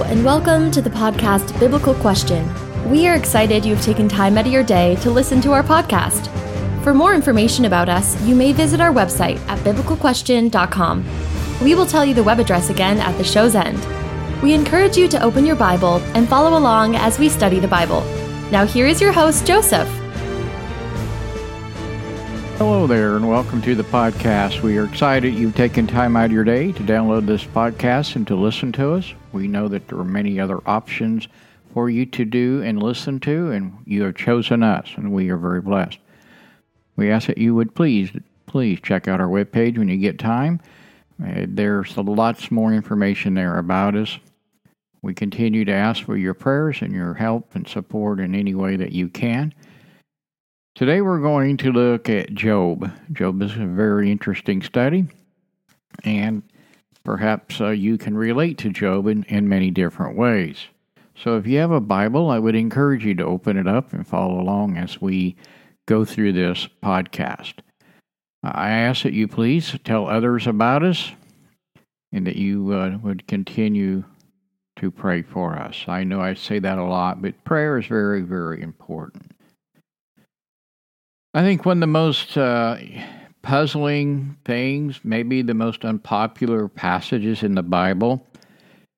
And 0.00 0.24
welcome 0.24 0.70
to 0.70 0.80
the 0.80 0.88
podcast 0.88 1.60
Biblical 1.60 1.92
Question. 1.94 2.48
We 2.88 3.06
are 3.08 3.14
excited 3.14 3.62
you've 3.62 3.82
taken 3.82 4.08
time 4.08 4.38
out 4.38 4.46
of 4.46 4.52
your 4.52 4.62
day 4.62 4.96
to 4.96 5.10
listen 5.10 5.42
to 5.42 5.52
our 5.52 5.62
podcast. 5.62 6.32
For 6.82 6.94
more 6.94 7.14
information 7.14 7.66
about 7.66 7.90
us, 7.90 8.18
you 8.22 8.34
may 8.34 8.54
visit 8.54 8.80
our 8.80 8.90
website 8.90 9.38
at 9.48 9.58
biblicalquestion.com. 9.58 11.04
We 11.62 11.74
will 11.74 11.84
tell 11.84 12.06
you 12.06 12.14
the 12.14 12.22
web 12.22 12.40
address 12.40 12.70
again 12.70 13.00
at 13.00 13.18
the 13.18 13.24
show's 13.24 13.54
end. 13.54 13.86
We 14.42 14.54
encourage 14.54 14.96
you 14.96 15.08
to 15.08 15.22
open 15.22 15.44
your 15.44 15.56
Bible 15.56 15.96
and 16.14 16.26
follow 16.26 16.56
along 16.56 16.96
as 16.96 17.18
we 17.18 17.28
study 17.28 17.58
the 17.58 17.68
Bible. 17.68 18.00
Now, 18.50 18.64
here 18.64 18.86
is 18.86 18.98
your 18.98 19.12
host, 19.12 19.46
Joseph. 19.46 20.01
Hello 22.64 22.86
there, 22.86 23.16
and 23.16 23.28
welcome 23.28 23.60
to 23.62 23.74
the 23.74 23.82
podcast. 23.82 24.62
We 24.62 24.78
are 24.78 24.84
excited 24.84 25.34
you've 25.34 25.56
taken 25.56 25.84
time 25.84 26.14
out 26.14 26.26
of 26.26 26.32
your 26.32 26.44
day 26.44 26.70
to 26.70 26.82
download 26.84 27.26
this 27.26 27.42
podcast 27.42 28.14
and 28.14 28.24
to 28.28 28.36
listen 28.36 28.70
to 28.74 28.92
us. 28.92 29.12
We 29.32 29.48
know 29.48 29.66
that 29.66 29.88
there 29.88 29.98
are 29.98 30.04
many 30.04 30.38
other 30.38 30.60
options 30.64 31.26
for 31.74 31.90
you 31.90 32.06
to 32.06 32.24
do 32.24 32.62
and 32.62 32.80
listen 32.80 33.18
to, 33.18 33.50
and 33.50 33.76
you 33.84 34.04
have 34.04 34.14
chosen 34.14 34.62
us, 34.62 34.92
and 34.94 35.10
we 35.10 35.28
are 35.30 35.36
very 35.36 35.60
blessed. 35.60 35.98
We 36.94 37.10
ask 37.10 37.26
that 37.26 37.36
you 37.36 37.52
would 37.56 37.74
please, 37.74 38.10
please 38.46 38.78
check 38.80 39.08
out 39.08 39.20
our 39.20 39.26
webpage 39.26 39.76
when 39.76 39.88
you 39.88 39.96
get 39.96 40.20
time. 40.20 40.60
Uh, 41.20 41.46
there's 41.48 41.96
lots 41.96 42.52
more 42.52 42.72
information 42.72 43.34
there 43.34 43.58
about 43.58 43.96
us. 43.96 44.20
We 45.02 45.14
continue 45.14 45.64
to 45.64 45.72
ask 45.72 46.04
for 46.04 46.16
your 46.16 46.34
prayers 46.34 46.80
and 46.80 46.92
your 46.92 47.14
help 47.14 47.56
and 47.56 47.66
support 47.66 48.20
in 48.20 48.36
any 48.36 48.54
way 48.54 48.76
that 48.76 48.92
you 48.92 49.08
can. 49.08 49.52
Today 50.74 51.02
we're 51.02 51.20
going 51.20 51.58
to 51.58 51.70
look 51.70 52.08
at 52.08 52.32
Job. 52.32 52.90
Job 53.12 53.42
is 53.42 53.52
a 53.56 53.66
very 53.66 54.10
interesting 54.10 54.62
study, 54.62 55.06
and 56.02 56.42
perhaps 57.04 57.60
uh, 57.60 57.68
you 57.68 57.98
can 57.98 58.16
relate 58.16 58.56
to 58.58 58.70
Job 58.70 59.06
in, 59.06 59.24
in 59.24 59.50
many 59.50 59.70
different 59.70 60.16
ways. 60.16 60.68
So 61.14 61.36
if 61.36 61.46
you 61.46 61.58
have 61.58 61.72
a 61.72 61.80
Bible, 61.80 62.30
I 62.30 62.38
would 62.38 62.54
encourage 62.54 63.04
you 63.04 63.14
to 63.16 63.24
open 63.24 63.58
it 63.58 63.68
up 63.68 63.92
and 63.92 64.06
follow 64.06 64.40
along 64.40 64.78
as 64.78 64.98
we 64.98 65.36
go 65.84 66.06
through 66.06 66.32
this 66.32 66.66
podcast. 66.82 67.56
I 68.42 68.70
ask 68.70 69.02
that 69.02 69.12
you 69.12 69.28
please 69.28 69.76
tell 69.84 70.08
others 70.08 70.46
about 70.46 70.82
us 70.82 71.12
and 72.12 72.26
that 72.26 72.36
you 72.36 72.72
uh, 72.72 72.96
would 73.02 73.28
continue 73.28 74.04
to 74.76 74.90
pray 74.90 75.20
for 75.20 75.54
us. 75.54 75.84
I 75.86 76.04
know 76.04 76.22
I 76.22 76.32
say 76.32 76.60
that 76.60 76.78
a 76.78 76.84
lot, 76.84 77.20
but 77.20 77.44
prayer 77.44 77.76
is 77.76 77.86
very, 77.86 78.22
very 78.22 78.62
important. 78.62 79.31
I 81.34 81.42
think 81.42 81.64
one 81.64 81.78
of 81.78 81.80
the 81.80 81.86
most 81.86 82.36
uh, 82.36 82.76
puzzling 83.40 84.36
things, 84.44 85.00
maybe 85.02 85.40
the 85.40 85.54
most 85.54 85.82
unpopular 85.82 86.68
passages 86.68 87.42
in 87.42 87.54
the 87.54 87.62
Bible, 87.62 88.26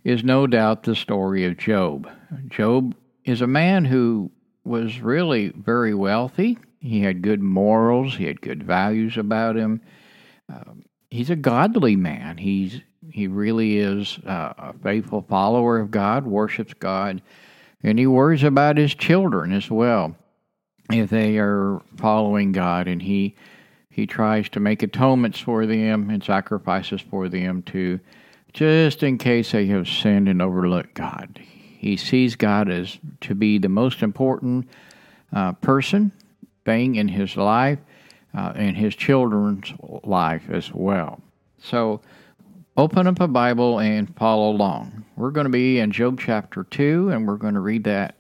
is 0.02 0.24
no 0.24 0.48
doubt 0.48 0.82
the 0.82 0.96
story 0.96 1.44
of 1.44 1.58
Job. 1.58 2.10
Job 2.48 2.96
is 3.24 3.41
a 3.41 3.46
man 3.46 3.84
who 3.84 4.32
was 4.64 5.00
really 5.00 5.50
very 5.50 5.94
wealthy. 5.94 6.58
He 6.80 7.02
had 7.02 7.22
good 7.22 7.41
morals. 7.41 8.16
He 8.16 8.24
had 8.24 8.41
good 8.41 8.64
values 8.64 9.16
about 9.16 9.54
him. 9.54 9.80
Um, 10.52 10.84
he's 11.10 11.30
a 11.30 11.36
godly 11.36 11.94
man. 11.94 12.38
He's 12.38 12.80
he 13.12 13.28
really 13.28 13.78
is 13.78 14.19
uh, 14.26 14.54
a 14.58 14.74
faithful 14.82 15.22
follower 15.28 15.78
of 15.78 15.92
God, 15.92 16.26
worships 16.26 16.74
God, 16.74 17.22
and 17.84 17.96
he 17.96 18.08
worries 18.08 18.42
about 18.42 18.76
his 18.76 18.94
children 18.94 19.52
as 19.52 19.70
well 19.70 20.16
if 20.98 21.11
they 21.11 21.39
are 21.39 21.81
following 21.97 22.53
God, 22.53 22.89
and 22.89 23.03
he 23.03 23.34
he 23.91 24.06
tries 24.06 24.48
to 24.50 24.60
make 24.60 24.82
atonements 24.82 25.38
for 25.38 25.66
them 25.66 26.10
and 26.10 26.22
sacrifices 26.22 27.00
for 27.00 27.28
them 27.28 27.62
to 27.62 28.00
just 28.53 29.03
in 29.03 29.19
case 29.19 29.53
they 29.53 29.66
have 29.66 29.88
sinned 29.88 30.28
and 30.28 30.43
overlooked 30.43 30.94
God. 30.94 31.41
He 31.84 31.97
sees 31.97 32.34
God 32.34 32.69
as 32.71 32.99
to 33.21 33.34
be 33.34 33.59
the 33.59 33.69
most 33.69 34.03
important 34.03 34.69
uh, 35.33 35.53
person 35.53 36.12
thing 36.65 36.97
in 36.97 37.09
his 37.09 37.37
life 37.37 37.78
uh, 38.34 38.53
and 38.56 38.77
his 38.77 38.94
children's 38.94 39.72
life 40.03 40.49
as 40.50 40.72
well. 40.72 41.21
So 41.59 42.00
open 42.77 43.06
up 43.06 43.21
a 43.21 43.28
Bible 43.28 43.81
and 43.81 44.15
follow 44.16 44.50
along. 44.50 45.04
We're 45.16 45.31
going 45.31 45.44
to 45.44 45.50
be 45.50 45.78
in 45.78 45.93
Job 45.93 46.19
chapter 46.21 46.65
2, 46.65 47.10
and 47.10 47.27
we're 47.28 47.37
going 47.37 47.54
to 47.54 47.60
read 47.60 47.84
that 47.84 48.16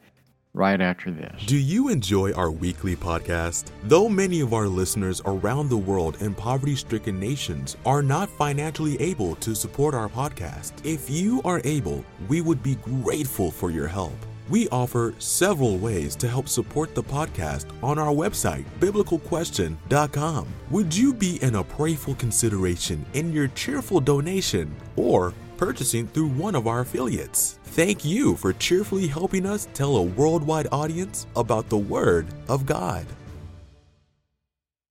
right 0.54 0.80
after 0.80 1.10
this. 1.10 1.44
Do 1.46 1.56
you 1.58 1.88
enjoy 1.88 2.32
our 2.32 2.50
weekly 2.50 2.96
podcast? 2.96 3.70
Though 3.82 4.08
many 4.08 4.40
of 4.40 4.54
our 4.54 4.68
listeners 4.68 5.20
around 5.26 5.68
the 5.68 5.76
world 5.76 6.22
in 6.22 6.32
poverty 6.34 6.76
stricken 6.76 7.18
nations 7.18 7.76
are 7.84 8.02
not 8.02 8.30
financially 8.30 8.98
able 9.00 9.34
to 9.36 9.54
support 9.54 9.94
our 9.94 10.08
podcast, 10.08 10.72
if 10.84 11.10
you 11.10 11.42
are 11.44 11.60
able, 11.64 12.04
we 12.28 12.40
would 12.40 12.62
be 12.62 12.76
grateful 12.76 13.50
for 13.50 13.70
your 13.70 13.88
help. 13.88 14.14
We 14.48 14.68
offer 14.68 15.14
several 15.18 15.78
ways 15.78 16.14
to 16.16 16.28
help 16.28 16.48
support 16.48 16.94
the 16.94 17.02
podcast 17.02 17.66
on 17.82 17.98
our 17.98 18.12
website, 18.12 18.64
biblicalquestion.com. 18.78 20.48
Would 20.70 20.94
you 20.94 21.14
be 21.14 21.42
in 21.42 21.56
a 21.56 21.64
apprayful 21.64 22.18
consideration 22.18 23.04
in 23.14 23.32
your 23.32 23.48
cheerful 23.48 24.00
donation 24.00 24.74
or 24.96 25.32
purchasing 25.56 26.06
through 26.06 26.28
one 26.28 26.54
of 26.54 26.66
our 26.66 26.80
affiliates? 26.80 27.58
Thank 27.64 28.04
you 28.04 28.36
for 28.36 28.52
cheerfully 28.52 29.06
helping 29.06 29.46
us 29.46 29.68
tell 29.74 29.96
a 29.96 30.02
worldwide 30.02 30.68
audience 30.70 31.26
about 31.36 31.68
the 31.68 31.78
Word 31.78 32.26
of 32.48 32.66
God. 32.66 33.06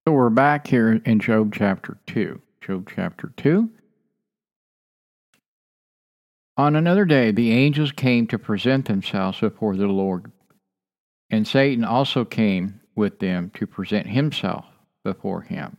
So 0.05 0.13
we're 0.13 0.29
back 0.29 0.67
here 0.67 1.01
in 1.05 1.19
Job 1.19 1.53
chapter 1.53 1.97
2. 2.07 2.41
Job 2.59 2.89
chapter 2.93 3.31
2. 3.37 3.69
On 6.57 6.75
another 6.75 7.05
day, 7.05 7.31
the 7.31 7.51
angels 7.51 7.91
came 7.91 8.27
to 8.27 8.37
present 8.37 8.85
themselves 8.85 9.39
before 9.39 9.75
the 9.75 9.87
Lord, 9.87 10.31
and 11.29 11.47
Satan 11.47 11.83
also 11.83 12.25
came 12.25 12.81
with 12.95 13.19
them 13.19 13.49
to 13.55 13.65
present 13.65 14.07
himself 14.07 14.65
before 15.03 15.41
him. 15.41 15.77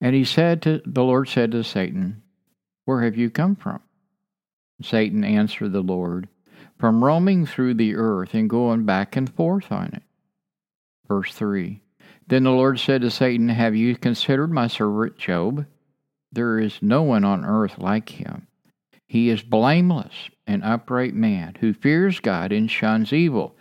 And 0.00 0.14
he 0.14 0.24
said 0.24 0.62
to 0.62 0.80
the 0.86 1.04
Lord 1.04 1.28
said 1.28 1.50
to 1.52 1.62
Satan, 1.62 2.22
Where 2.90 3.04
have 3.04 3.16
you 3.16 3.30
come 3.30 3.54
from? 3.54 3.78
Satan 4.82 5.22
answered 5.22 5.70
the 5.70 5.80
Lord, 5.80 6.26
From 6.76 7.04
roaming 7.04 7.46
through 7.46 7.74
the 7.74 7.94
earth 7.94 8.34
and 8.34 8.50
going 8.50 8.84
back 8.84 9.14
and 9.14 9.32
forth 9.32 9.70
on 9.70 9.92
it. 9.94 10.02
Verse 11.06 11.32
3 11.32 11.82
Then 12.26 12.42
the 12.42 12.50
Lord 12.50 12.80
said 12.80 13.02
to 13.02 13.10
Satan, 13.12 13.48
Have 13.48 13.76
you 13.76 13.94
considered 13.94 14.50
my 14.50 14.66
servant 14.66 15.16
Job? 15.16 15.66
There 16.32 16.58
is 16.58 16.82
no 16.82 17.04
one 17.04 17.22
on 17.22 17.44
earth 17.44 17.78
like 17.78 18.08
him 18.08 18.48
he 19.06 19.28
is 19.28 19.42
blameless, 19.42 20.28
an 20.48 20.64
upright 20.64 21.14
man 21.14 21.58
who 21.60 21.72
fears 21.72 22.18
God 22.18 22.50
and 22.50 22.68
shuns 22.68 23.12
evil, 23.12 23.56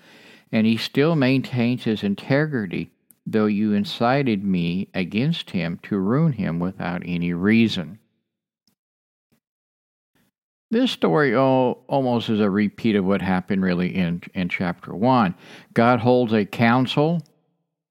and 0.52 0.66
he 0.66 0.76
still 0.76 1.16
maintains 1.16 1.84
his 1.84 2.02
integrity, 2.02 2.90
though 3.28 3.46
you 3.46 3.74
incited 3.74 4.44
me 4.44 4.88
against 4.96 5.52
him 5.52 5.80
to 5.84 6.00
ruin 6.00 6.34
him 6.34 6.58
without 6.58 7.04
any 7.06 7.32
reason. 7.32 8.00
This 10.72 10.92
story 10.92 11.36
almost 11.36 12.30
is 12.30 12.40
a 12.40 12.50
repeat 12.50 12.96
of 12.96 13.06
what 13.06 13.22
happened 13.22 13.64
really 13.64 13.96
in, 13.96 14.22
in 14.36 14.50
chapter 14.50 14.94
1. 14.94 15.34
God 15.74 16.00
holds 16.00 16.32
a 16.32 16.46
council, 16.46 17.24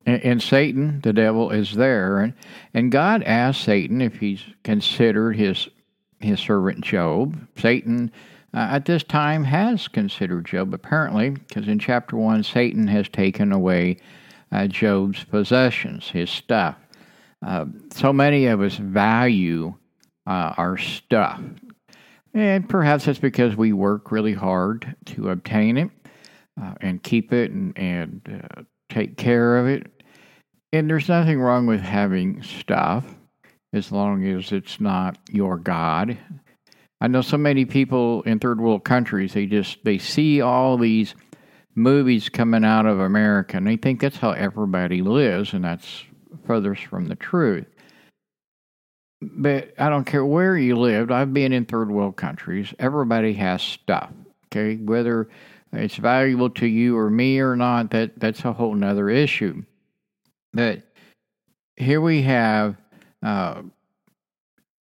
and, 0.06 0.22
and 0.22 0.42
Satan, 0.42 1.00
the 1.02 1.12
devil, 1.12 1.50
is 1.50 1.74
there. 1.74 2.20
And, 2.20 2.34
and 2.74 2.92
God 2.92 3.24
asks 3.24 3.64
Satan 3.64 4.00
if 4.00 4.16
he's 4.16 4.44
considered 4.62 5.36
his 5.36 5.68
his 6.20 6.40
servant 6.40 6.84
Job. 6.84 7.38
Satan 7.56 8.10
uh, 8.54 8.68
at 8.72 8.86
this 8.86 9.02
time 9.02 9.44
has 9.44 9.88
considered 9.88 10.46
Job, 10.46 10.74
apparently, 10.74 11.30
because 11.30 11.68
in 11.68 11.78
chapter 11.78 12.16
1, 12.16 12.42
Satan 12.42 12.86
has 12.88 13.08
taken 13.08 13.52
away 13.52 13.98
uh, 14.50 14.66
Job's 14.66 15.24
possessions, 15.24 16.08
his 16.08 16.30
stuff. 16.30 16.76
Uh, 17.46 17.66
so 17.92 18.12
many 18.12 18.46
of 18.46 18.60
us 18.60 18.76
value 18.76 19.74
uh, 20.26 20.54
our 20.56 20.76
stuff. 20.76 21.40
And 22.34 22.68
perhaps 22.68 23.06
that's 23.06 23.18
because 23.18 23.56
we 23.56 23.72
work 23.72 24.12
really 24.12 24.34
hard 24.34 24.94
to 25.06 25.30
obtain 25.30 25.76
it 25.76 25.90
uh, 26.60 26.74
and 26.80 27.02
keep 27.02 27.32
it 27.32 27.50
and, 27.50 27.76
and 27.78 28.42
uh, 28.56 28.62
take 28.88 29.16
care 29.16 29.56
of 29.58 29.66
it. 29.66 29.86
And 30.72 30.88
there's 30.88 31.08
nothing 31.08 31.40
wrong 31.40 31.66
with 31.66 31.80
having 31.80 32.42
stuff 32.42 33.04
as 33.72 33.90
long 33.90 34.24
as 34.26 34.52
it's 34.52 34.80
not 34.80 35.18
your 35.30 35.56
God. 35.56 36.18
I 37.00 37.08
know 37.08 37.22
so 37.22 37.38
many 37.38 37.64
people 37.64 38.22
in 38.22 38.38
third 38.38 38.60
world 38.60 38.84
countries, 38.84 39.32
they 39.32 39.46
just 39.46 39.78
they 39.84 39.98
see 39.98 40.40
all 40.40 40.76
these 40.76 41.14
movies 41.74 42.28
coming 42.28 42.64
out 42.64 42.86
of 42.86 42.98
America 42.98 43.56
and 43.56 43.66
they 43.66 43.76
think 43.76 44.00
that's 44.00 44.16
how 44.16 44.32
everybody 44.32 45.00
lives 45.00 45.52
and 45.52 45.64
that's 45.64 46.04
furthest 46.44 46.84
from 46.86 47.06
the 47.06 47.14
truth. 47.14 47.66
But 49.20 49.74
I 49.78 49.88
don't 49.88 50.04
care 50.04 50.24
where 50.24 50.56
you 50.56 50.76
lived, 50.76 51.10
I've 51.10 51.34
been 51.34 51.52
in 51.52 51.64
third 51.64 51.90
world 51.90 52.16
countries, 52.16 52.72
everybody 52.78 53.32
has 53.34 53.62
stuff. 53.62 54.12
Okay, 54.46 54.76
whether 54.76 55.28
it's 55.72 55.96
valuable 55.96 56.50
to 56.50 56.66
you 56.66 56.96
or 56.96 57.10
me 57.10 57.40
or 57.40 57.56
not, 57.56 57.90
that 57.90 58.18
that's 58.18 58.44
a 58.44 58.52
whole 58.52 58.74
nother 58.74 59.10
issue. 59.10 59.64
But 60.52 60.82
here 61.76 62.00
we 62.00 62.22
have 62.22 62.76
uh, 63.22 63.62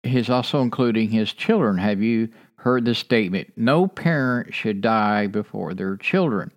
he's 0.02 0.30
also 0.30 0.62
including 0.62 1.10
his 1.10 1.32
children. 1.32 1.78
Have 1.78 2.00
you 2.00 2.28
heard 2.56 2.84
the 2.84 2.94
statement 2.94 3.52
no 3.56 3.86
parent 3.86 4.54
should 4.54 4.80
die 4.80 5.26
before 5.26 5.74
their 5.74 5.96
children, 5.96 6.52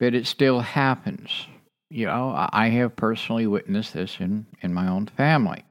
but 0.00 0.14
it 0.14 0.26
still 0.26 0.60
happens. 0.60 1.46
You 1.90 2.06
know, 2.06 2.48
I 2.52 2.68
have 2.70 2.96
personally 2.96 3.46
witnessed 3.46 3.92
this 3.92 4.16
in, 4.18 4.46
in 4.62 4.72
my 4.72 4.88
own 4.88 5.06
family. 5.06 5.64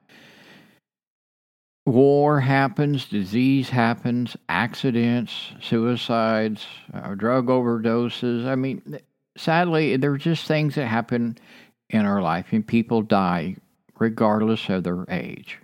War 1.86 2.40
happens, 2.40 3.06
disease 3.06 3.70
happens, 3.70 4.38
accidents, 4.48 5.52
suicides, 5.60 6.66
uh, 6.94 7.16
drug 7.16 7.48
overdoses. 7.48 8.46
I 8.46 8.56
mean, 8.56 9.00
sadly, 9.36 9.98
there 9.98 10.12
are 10.12 10.18
just 10.18 10.48
things 10.48 10.76
that 10.76 10.86
happen 10.86 11.38
in 11.90 12.06
our 12.06 12.22
life, 12.22 12.48
and 12.52 12.66
people 12.66 13.02
die 13.02 13.56
regardless 13.98 14.70
of 14.70 14.84
their 14.84 15.06
age. 15.10 15.58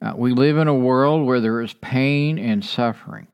Uh, 0.00 0.14
we 0.16 0.32
live 0.32 0.56
in 0.56 0.68
a 0.68 0.74
world 0.74 1.26
where 1.26 1.40
there 1.40 1.60
is 1.60 1.74
pain 1.74 2.38
and 2.38 2.64
suffering. 2.64 3.26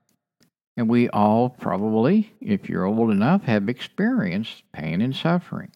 And 0.78 0.88
we 0.88 1.08
all 1.10 1.48
probably, 1.48 2.32
if 2.40 2.68
you're 2.68 2.84
old 2.84 3.10
enough, 3.10 3.44
have 3.44 3.68
experienced 3.68 4.62
pain 4.72 5.00
and 5.00 5.14
suffering. 5.14 5.70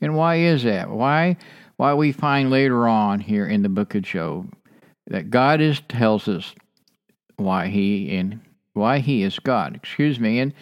And 0.00 0.16
why 0.16 0.36
is 0.36 0.62
that? 0.64 0.90
Why 0.90 1.36
why 1.76 1.94
we 1.94 2.12
find 2.12 2.50
later 2.50 2.86
on 2.86 3.20
here 3.20 3.46
in 3.46 3.62
the 3.62 3.68
book 3.68 3.94
of 3.94 4.02
Job 4.02 4.52
that 5.06 5.30
God 5.30 5.60
is 5.60 5.80
tells 5.88 6.28
us 6.28 6.54
why 7.36 7.68
he 7.68 8.16
and 8.16 8.40
why 8.72 8.98
he 8.98 9.22
is 9.22 9.38
God. 9.38 9.76
Excuse 9.76 10.18
me. 10.18 10.40
And 10.40 10.54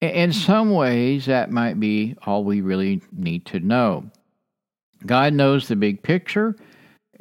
in 0.00 0.30
hmm. 0.30 0.36
some 0.36 0.70
ways 0.70 1.26
that 1.26 1.50
might 1.50 1.78
be 1.78 2.16
all 2.26 2.44
we 2.44 2.60
really 2.60 3.00
need 3.12 3.46
to 3.46 3.60
know. 3.60 4.10
God 5.04 5.32
knows 5.32 5.68
the 5.68 5.76
big 5.76 6.02
picture 6.02 6.56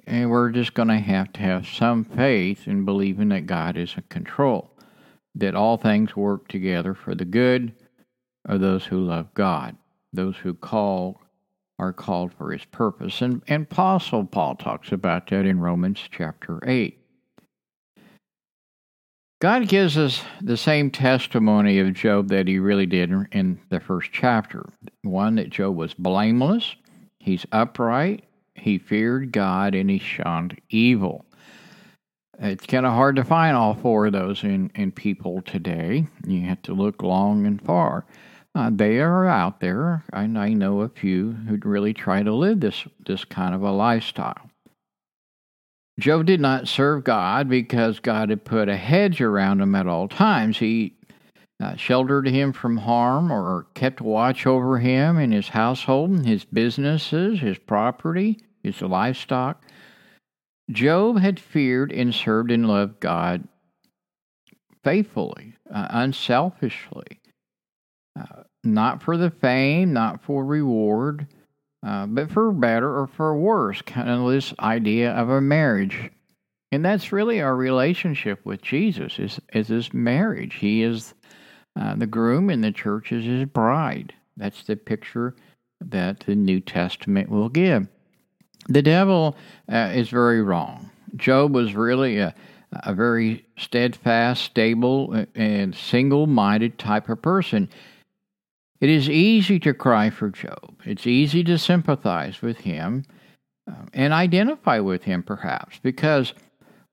and 0.08 0.30
we're 0.30 0.50
just 0.50 0.74
going 0.74 0.88
to 0.88 0.98
have 0.98 1.32
to 1.34 1.42
have 1.42 1.68
some 1.68 2.04
faith 2.04 2.68
in 2.68 2.86
believing 2.86 3.30
that 3.30 3.46
God 3.46 3.78
is 3.78 3.94
in 3.96 4.04
control, 4.10 4.72
that 5.36 5.56
all 5.56 5.78
things 5.78 6.16
work 6.16 6.48
together 6.48 6.94
for 6.94 7.16
the 7.16 7.26
good 7.26 7.74
of 8.46 8.60
those 8.60 8.86
who 8.86 9.00
love 9.00 9.34
God, 9.34 9.76
those 10.12 10.38
who 10.38 10.54
call 10.54 11.21
are 11.82 11.92
called 11.92 12.32
for 12.32 12.52
his 12.52 12.64
purpose. 12.66 13.22
And, 13.22 13.42
and 13.48 13.64
Apostle 13.64 14.24
Paul 14.24 14.56
talks 14.56 14.92
about 14.92 15.28
that 15.32 15.46
in 15.46 15.60
Romans 15.60 16.00
chapter 16.12 16.60
8. 16.64 16.98
God 19.42 19.68
gives 19.68 19.98
us 19.98 20.22
the 20.40 20.56
same 20.56 20.92
testimony 20.92 21.80
of 21.80 21.96
Job 21.96 22.28
that 22.28 22.48
he 22.48 22.60
really 22.60 22.86
did 22.86 23.12
in 23.32 23.60
the 23.70 23.80
first 23.80 24.12
chapter. 24.14 24.64
One, 25.02 25.36
that 25.36 25.50
Job 25.50 25.76
was 25.76 25.96
blameless, 25.96 26.76
he's 27.20 27.48
upright, 27.52 28.26
he 28.54 28.78
feared 28.78 29.32
God 29.32 29.74
and 29.74 29.90
he 29.90 29.98
shunned 29.98 30.62
evil. 30.70 31.26
It's 32.38 32.68
kind 32.68 32.86
of 32.86 32.94
hard 32.94 33.16
to 33.16 33.24
find 33.24 33.58
all 33.58 33.74
four 33.74 34.06
of 34.06 34.14
those 34.14 34.44
in, 34.44 34.72
in 34.76 34.92
people 34.92 35.42
today. 35.42 36.06
You 36.28 36.42
have 36.42 36.62
to 36.64 36.74
look 36.74 37.02
long 37.02 37.48
and 37.48 37.60
far. 37.60 38.06
Uh, 38.54 38.70
they 38.74 39.00
are 39.00 39.28
out 39.28 39.62
there, 39.62 40.04
and 40.12 40.38
I 40.38 40.50
know 40.50 40.82
a 40.82 40.90
few 40.90 41.32
who 41.32 41.58
really 41.64 41.94
try 41.94 42.22
to 42.22 42.34
live 42.34 42.60
this, 42.60 42.86
this 43.06 43.24
kind 43.24 43.56
of 43.56 43.62
a 43.62 43.72
lifestyle. 43.72 44.50
Job 46.00 46.26
did 46.26 46.42
not 46.42 46.68
serve 46.68 47.04
God 47.04 47.48
because 47.48 48.00
God 48.00 48.30
had 48.30 48.44
put 48.44 48.68
a 48.68 48.76
hedge 48.76 49.22
around 49.22 49.62
him 49.62 49.76
at 49.76 49.88
all 49.88 50.08
times. 50.08 50.58
He 50.58 50.96
uh, 51.62 51.76
sheltered 51.76 52.28
him 52.28 52.52
from 52.54 52.78
harm 52.78 53.32
or 53.32 53.68
kept 53.74 54.02
watch 54.02 54.48
over 54.48 54.80
him 54.80 55.18
and 55.18 55.32
his 55.32 55.50
household 55.50 56.10
and 56.10 56.26
his 56.26 56.44
businesses, 56.44 57.40
his 57.40 57.58
property, 57.58 58.40
his 58.64 58.82
livestock. 58.82 59.64
Job 60.72 61.20
had 61.20 61.40
feared 61.40 61.92
and 61.92 62.14
served 62.14 62.52
and 62.52 62.68
loved 62.68 63.00
God 63.00 63.48
faithfully, 64.84 65.54
uh, 65.72 65.88
unselfishly, 65.92 67.21
uh, 68.20 68.44
not 68.64 69.02
for 69.02 69.18
the 69.18 69.32
fame, 69.32 69.94
not 69.94 70.24
for 70.24 70.46
reward, 70.46 71.28
uh, 71.86 72.06
but 72.06 72.32
for 72.32 72.52
better 72.52 73.00
or 73.00 73.08
for 73.08 73.36
worse, 73.36 73.82
kind 73.82 74.10
of 74.10 74.30
this 74.30 74.54
idea 74.60 75.12
of 75.12 75.30
a 75.30 75.42
marriage. 75.42 76.12
And 76.72 76.86
that's 76.86 77.12
really 77.12 77.42
our 77.42 77.56
relationship 77.56 78.46
with 78.46 78.62
Jesus 78.62 79.20
is, 79.20 79.40
is 79.54 79.68
this 79.68 79.94
marriage. 79.94 80.56
He 80.56 80.84
is 80.84 81.14
uh, 81.76 81.96
the 81.96 82.08
groom 82.08 82.50
and 82.50 82.64
the 82.64 82.72
church 82.72 83.12
is 83.12 83.26
his 83.26 83.46
bride. 83.46 84.14
That's 84.38 84.64
the 84.64 84.76
picture 84.76 85.36
that 85.82 86.22
the 86.22 86.36
New 86.36 86.60
Testament 86.60 87.30
will 87.30 87.50
give. 87.50 87.88
The 88.70 88.82
devil 88.82 89.36
uh, 89.72 89.92
is 89.94 90.10
very 90.10 90.42
wrong. 90.42 90.92
Job 91.16 91.54
was 91.54 91.76
really 91.76 92.20
a, 92.20 92.34
a 92.72 92.94
very 92.94 93.46
steadfast, 93.58 94.44
stable, 94.44 95.26
and 95.36 95.76
single 95.76 96.28
minded 96.28 96.78
type 96.78 97.10
of 97.10 97.22
person. 97.22 97.70
It 98.82 98.90
is 98.90 99.08
easy 99.08 99.60
to 99.60 99.76
cry 99.76 100.10
for 100.10 100.32
Job. 100.32 100.82
It's 100.84 101.06
easy 101.06 101.44
to 101.44 101.60
sympathize 101.60 102.42
with 102.42 102.62
him 102.62 103.06
uh, 103.70 103.86
and 103.94 104.12
identify 104.12 104.80
with 104.80 105.04
him, 105.04 105.22
perhaps, 105.22 105.80
because 105.84 106.34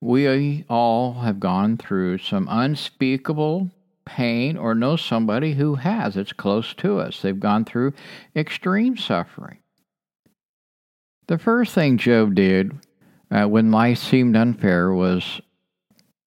we 0.00 0.67
all 0.69 1.14
have 1.14 1.40
gone 1.40 1.79
through 1.79 2.19
some 2.19 2.46
unspeakable 2.50 3.70
pain 4.05 4.56
or 4.58 4.75
know 4.75 4.96
somebody 4.96 5.55
who 5.55 5.76
has. 5.76 6.17
It's 6.17 6.35
close 6.35 6.75
to 6.75 6.99
us. 6.99 7.23
They've 7.23 7.40
gone 7.40 7.64
through 7.64 7.94
extreme 8.37 8.99
suffering. 8.99 9.58
The 11.26 11.38
first 11.38 11.75
thing 11.75 11.96
Job 11.96 12.34
did 12.34 12.73
uh, 13.31 13.46
when 13.46 13.70
life 13.70 13.99
seemed 13.99 14.37
unfair 14.37 14.93
was 14.93 15.41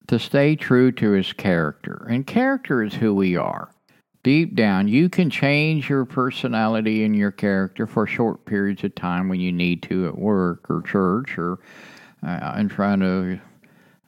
to 0.08 0.18
stay 0.18 0.56
true 0.56 0.90
to 0.92 1.12
his 1.12 1.32
character. 1.32 2.06
And 2.10 2.26
character 2.26 2.82
is 2.82 2.94
who 2.94 3.14
we 3.14 3.36
are. 3.36 3.72
Deep 4.24 4.54
down, 4.54 4.86
you 4.86 5.08
can 5.08 5.28
change 5.28 5.88
your 5.88 6.04
personality 6.04 7.02
and 7.02 7.16
your 7.16 7.32
character 7.32 7.88
for 7.88 8.06
short 8.06 8.44
periods 8.44 8.84
of 8.84 8.94
time 8.94 9.28
when 9.28 9.40
you 9.40 9.50
need 9.50 9.82
to 9.82 10.06
at 10.06 10.16
work 10.16 10.70
or 10.70 10.80
church 10.82 11.36
or 11.36 11.58
uh, 12.24 12.54
in 12.56 12.68
front 12.68 13.02
of 13.02 13.40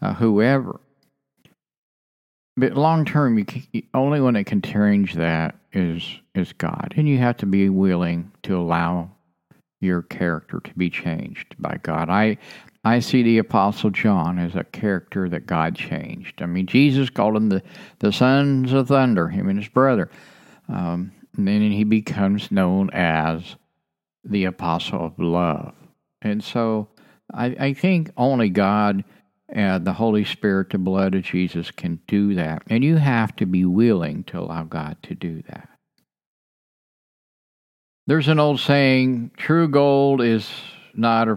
uh, 0.00 0.14
whoever. 0.14 0.80
But 2.56 2.74
long 2.74 3.04
term, 3.04 3.38
you 3.38 3.44
can, 3.44 3.64
only 3.92 4.20
one 4.20 4.34
that 4.34 4.46
can 4.46 4.62
change 4.62 5.14
that 5.14 5.56
is 5.72 6.20
is 6.36 6.52
God, 6.52 6.94
and 6.96 7.08
you 7.08 7.18
have 7.18 7.36
to 7.38 7.46
be 7.46 7.68
willing 7.68 8.30
to 8.44 8.56
allow 8.56 9.10
your 9.80 10.02
character 10.02 10.60
to 10.60 10.74
be 10.74 10.88
changed 10.90 11.56
by 11.58 11.78
God. 11.82 12.08
I 12.08 12.38
I 12.84 13.00
see 13.00 13.22
the 13.22 13.38
Apostle 13.38 13.90
John 13.90 14.38
as 14.38 14.54
a 14.54 14.64
character 14.64 15.28
that 15.30 15.46
God 15.46 15.74
changed. 15.74 16.42
I 16.42 16.46
mean, 16.46 16.66
Jesus 16.66 17.08
called 17.08 17.36
him 17.36 17.48
the, 17.48 17.62
the 18.00 18.12
sons 18.12 18.72
of 18.72 18.88
thunder, 18.88 19.28
him 19.28 19.48
and 19.48 19.58
his 19.58 19.68
brother. 19.68 20.10
Um, 20.68 21.12
and 21.36 21.48
then 21.48 21.62
he 21.72 21.84
becomes 21.84 22.50
known 22.50 22.90
as 22.92 23.56
the 24.22 24.44
Apostle 24.44 25.06
of 25.06 25.18
love. 25.18 25.74
And 26.20 26.44
so 26.44 26.88
I, 27.32 27.46
I 27.58 27.74
think 27.74 28.10
only 28.16 28.50
God 28.50 29.04
and 29.48 29.84
the 29.86 29.92
Holy 29.92 30.24
Spirit, 30.24 30.70
the 30.70 30.78
blood 30.78 31.14
of 31.14 31.22
Jesus, 31.22 31.70
can 31.70 32.00
do 32.06 32.34
that. 32.34 32.62
And 32.68 32.84
you 32.84 32.96
have 32.96 33.34
to 33.36 33.46
be 33.46 33.64
willing 33.64 34.24
to 34.24 34.38
allow 34.38 34.64
God 34.64 34.96
to 35.04 35.14
do 35.14 35.42
that. 35.48 35.68
There's 38.06 38.28
an 38.28 38.38
old 38.38 38.60
saying 38.60 39.30
true 39.36 39.68
gold 39.68 40.20
is 40.20 40.50
not 40.94 41.28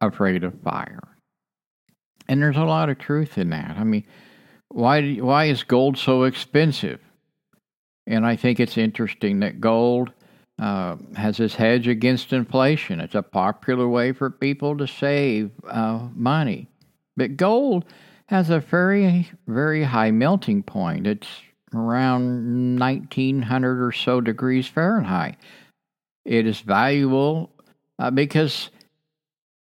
afraid 0.00 0.44
of 0.44 0.60
fire. 0.62 1.16
And 2.28 2.40
there's 2.42 2.56
a 2.56 2.64
lot 2.64 2.88
of 2.88 2.98
truth 2.98 3.38
in 3.38 3.50
that. 3.50 3.76
I 3.76 3.84
mean, 3.84 4.04
why, 4.68 5.14
why 5.14 5.46
is 5.46 5.62
gold 5.62 5.98
so 5.98 6.22
expensive? 6.22 7.00
And 8.06 8.24
I 8.24 8.36
think 8.36 8.60
it's 8.60 8.78
interesting 8.78 9.40
that 9.40 9.60
gold 9.60 10.12
uh, 10.60 10.96
has 11.16 11.38
this 11.38 11.54
hedge 11.54 11.88
against 11.88 12.32
inflation. 12.32 13.00
It's 13.00 13.14
a 13.14 13.22
popular 13.22 13.88
way 13.88 14.12
for 14.12 14.30
people 14.30 14.76
to 14.78 14.86
save 14.86 15.50
uh, 15.66 16.08
money. 16.14 16.68
But 17.16 17.36
gold 17.36 17.84
has 18.26 18.50
a 18.50 18.60
very, 18.60 19.28
very 19.46 19.82
high 19.82 20.10
melting 20.10 20.62
point. 20.62 21.06
It's 21.06 21.28
around 21.74 22.78
1900 22.78 23.84
or 23.84 23.92
so 23.92 24.20
degrees 24.20 24.66
Fahrenheit. 24.66 25.36
It 26.24 26.46
is 26.46 26.60
valuable 26.60 27.50
uh, 27.98 28.10
because 28.10 28.70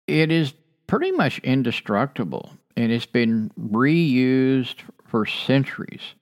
it 0.08 0.32
is 0.32 0.54
pretty 0.88 1.12
much 1.12 1.40
indestructible 1.40 2.52
and 2.76 2.92
it's 2.92 3.06
been 3.06 3.52
reused 3.60 4.82
for 5.06 5.26
centuries. 5.26 6.14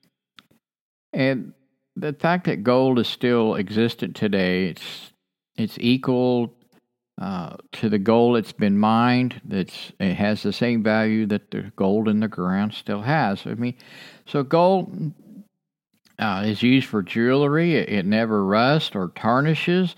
And 1.12 1.52
the 1.94 2.12
fact 2.12 2.46
that 2.46 2.62
gold 2.62 2.98
is 2.98 3.08
still 3.08 3.54
existent 3.54 4.16
today, 4.16 4.66
it's 4.66 5.12
it's 5.56 5.78
equal 5.80 6.54
uh, 7.20 7.56
to 7.72 7.88
the 7.88 7.98
gold 7.98 8.36
that's 8.36 8.52
been 8.52 8.78
mined. 8.78 9.40
That's 9.44 9.92
it 9.98 10.14
has 10.14 10.42
the 10.42 10.52
same 10.52 10.82
value 10.82 11.26
that 11.26 11.50
the 11.50 11.72
gold 11.76 12.08
in 12.08 12.20
the 12.20 12.28
ground 12.28 12.74
still 12.74 13.02
has. 13.02 13.46
I 13.46 13.54
mean, 13.54 13.74
so 14.26 14.42
gold 14.42 15.12
uh, 16.18 16.42
is 16.46 16.62
used 16.62 16.88
for 16.88 17.02
jewelry. 17.02 17.76
It, 17.76 17.88
it 17.88 18.06
never 18.06 18.44
rusts 18.44 18.94
or 18.94 19.08
tarnishes. 19.14 19.94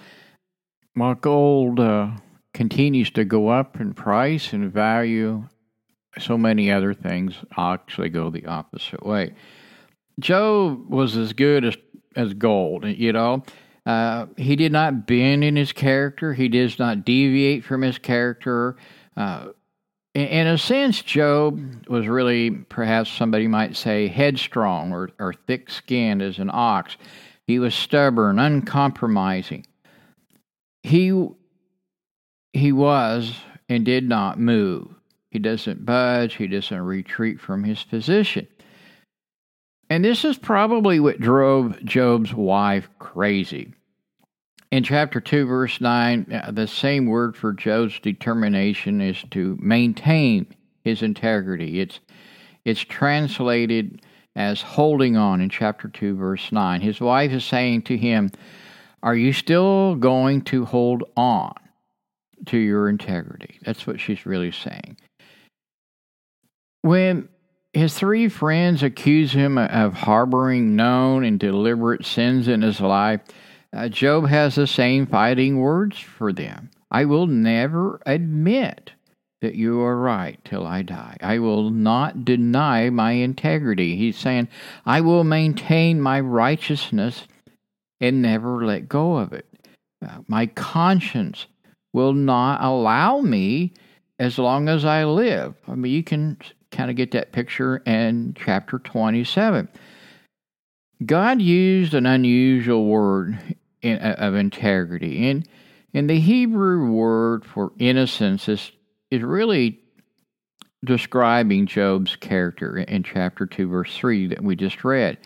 While 0.94 1.14
gold 1.14 1.80
uh, 1.80 2.10
continues 2.58 3.08
to 3.08 3.24
go 3.24 3.50
up 3.50 3.78
in 3.78 3.94
price 3.94 4.52
and 4.52 4.72
value 4.72 5.44
so 6.18 6.36
many 6.36 6.72
other 6.72 6.92
things 6.92 7.36
actually 7.56 8.08
go 8.08 8.30
the 8.30 8.46
opposite 8.46 9.06
way. 9.06 9.32
Job 10.18 10.90
was 10.90 11.16
as 11.16 11.32
good 11.32 11.64
as, 11.64 11.76
as 12.16 12.34
gold, 12.34 12.84
you 12.84 13.12
know. 13.12 13.44
Uh, 13.86 14.26
he 14.36 14.56
did 14.56 14.72
not 14.72 15.06
bend 15.06 15.44
in 15.44 15.54
his 15.54 15.72
character. 15.72 16.34
He 16.34 16.48
does 16.48 16.80
not 16.80 17.04
deviate 17.04 17.62
from 17.62 17.82
his 17.82 17.96
character. 17.96 18.76
Uh, 19.16 19.50
in, 20.16 20.26
in, 20.26 20.46
a 20.48 20.58
sense, 20.58 21.00
Job 21.00 21.86
was 21.86 22.08
really, 22.08 22.50
perhaps 22.50 23.08
somebody 23.08 23.46
might 23.46 23.76
say, 23.76 24.08
headstrong 24.08 24.90
or, 24.90 25.10
or 25.20 25.32
thick 25.32 25.70
skinned 25.70 26.22
as 26.22 26.40
an 26.40 26.50
ox. 26.52 26.96
He 27.46 27.60
was 27.60 27.72
stubborn, 27.72 28.40
uncompromising. 28.40 29.64
He, 30.82 31.12
he 32.52 32.72
was 32.72 33.40
and 33.68 33.84
did 33.84 34.08
not 34.08 34.38
move. 34.38 34.88
He 35.30 35.38
doesn't 35.38 35.84
budge, 35.84 36.34
he 36.34 36.46
doesn't 36.46 36.80
retreat 36.80 37.40
from 37.40 37.64
his 37.64 37.82
position. 37.84 38.46
And 39.90 40.04
this 40.04 40.24
is 40.24 40.36
probably 40.36 41.00
what 41.00 41.20
drove 41.20 41.82
Job's 41.84 42.34
wife 42.34 42.88
crazy. 42.98 43.74
In 44.70 44.82
chapter 44.82 45.20
2, 45.20 45.46
verse 45.46 45.80
9, 45.80 46.26
uh, 46.30 46.50
the 46.50 46.66
same 46.66 47.06
word 47.06 47.36
for 47.36 47.54
Job's 47.54 47.98
determination 48.00 49.00
is 49.00 49.22
to 49.30 49.56
maintain 49.60 50.46
his 50.84 51.02
integrity. 51.02 51.80
It's, 51.80 52.00
it's 52.66 52.80
translated 52.80 54.02
as 54.36 54.60
holding 54.60 55.16
on 55.16 55.40
in 55.40 55.48
chapter 55.48 55.88
2, 55.88 56.16
verse 56.16 56.52
9. 56.52 56.82
His 56.82 57.00
wife 57.00 57.32
is 57.32 57.44
saying 57.44 57.82
to 57.82 57.96
him, 57.96 58.30
Are 59.02 59.16
you 59.16 59.32
still 59.32 59.94
going 59.94 60.42
to 60.42 60.66
hold 60.66 61.04
on 61.16 61.54
to 62.46 62.58
your 62.58 62.88
integrity? 62.88 63.58
That's 63.64 63.86
what 63.86 64.00
she's 64.00 64.26
really 64.26 64.52
saying. 64.52 64.96
When 66.82 67.28
his 67.72 67.94
three 67.94 68.28
friends 68.28 68.82
accuse 68.82 69.32
him 69.32 69.58
of 69.58 69.92
harboring 69.92 70.76
known 70.76 71.24
and 71.24 71.38
deliberate 71.38 72.04
sins 72.04 72.48
in 72.48 72.62
his 72.62 72.80
life, 72.80 73.20
uh, 73.72 73.88
Job 73.88 74.28
has 74.28 74.54
the 74.54 74.66
same 74.66 75.06
fighting 75.06 75.58
words 75.58 75.98
for 75.98 76.32
them. 76.32 76.70
I 76.90 77.04
will 77.04 77.26
never 77.26 78.00
admit 78.06 78.92
that 79.40 79.54
you 79.54 79.80
are 79.80 79.96
right 79.96 80.38
till 80.44 80.66
I 80.66 80.82
die. 80.82 81.16
I 81.20 81.38
will 81.38 81.70
not 81.70 82.24
deny 82.24 82.90
my 82.90 83.12
integrity. 83.12 83.96
He's 83.96 84.16
saying, 84.16 84.48
I 84.84 85.00
will 85.00 85.22
maintain 85.22 86.00
my 86.00 86.18
righteousness 86.20 87.28
and 88.00 88.22
never 88.22 88.64
let 88.64 88.88
go 88.88 89.16
of 89.16 89.32
it. 89.32 89.46
Uh, 90.04 90.18
my 90.26 90.46
conscience 90.46 91.46
will 91.92 92.12
not 92.12 92.62
allow 92.62 93.20
me 93.20 93.72
as 94.18 94.38
long 94.38 94.68
as 94.68 94.84
I 94.84 95.04
live. 95.04 95.54
I 95.66 95.74
mean, 95.74 95.92
you 95.92 96.02
can 96.02 96.38
kind 96.70 96.90
of 96.90 96.96
get 96.96 97.12
that 97.12 97.32
picture 97.32 97.78
in 97.78 98.34
chapter 98.38 98.78
27. 98.78 99.68
God 101.06 101.40
used 101.40 101.94
an 101.94 102.06
unusual 102.06 102.86
word 102.86 103.38
in, 103.82 103.98
uh, 103.98 104.16
of 104.18 104.34
integrity. 104.34 105.30
And, 105.30 105.48
and 105.94 106.10
the 106.10 106.18
Hebrew 106.18 106.90
word 106.90 107.44
for 107.44 107.72
innocence 107.78 108.48
is, 108.48 108.72
is 109.10 109.22
really 109.22 109.80
describing 110.84 111.66
Job's 111.66 112.16
character 112.16 112.78
in 112.78 113.02
chapter 113.02 113.46
2, 113.46 113.68
verse 113.68 113.96
3 113.96 114.28
that 114.28 114.42
we 114.42 114.56
just 114.56 114.84
read. 114.84 115.18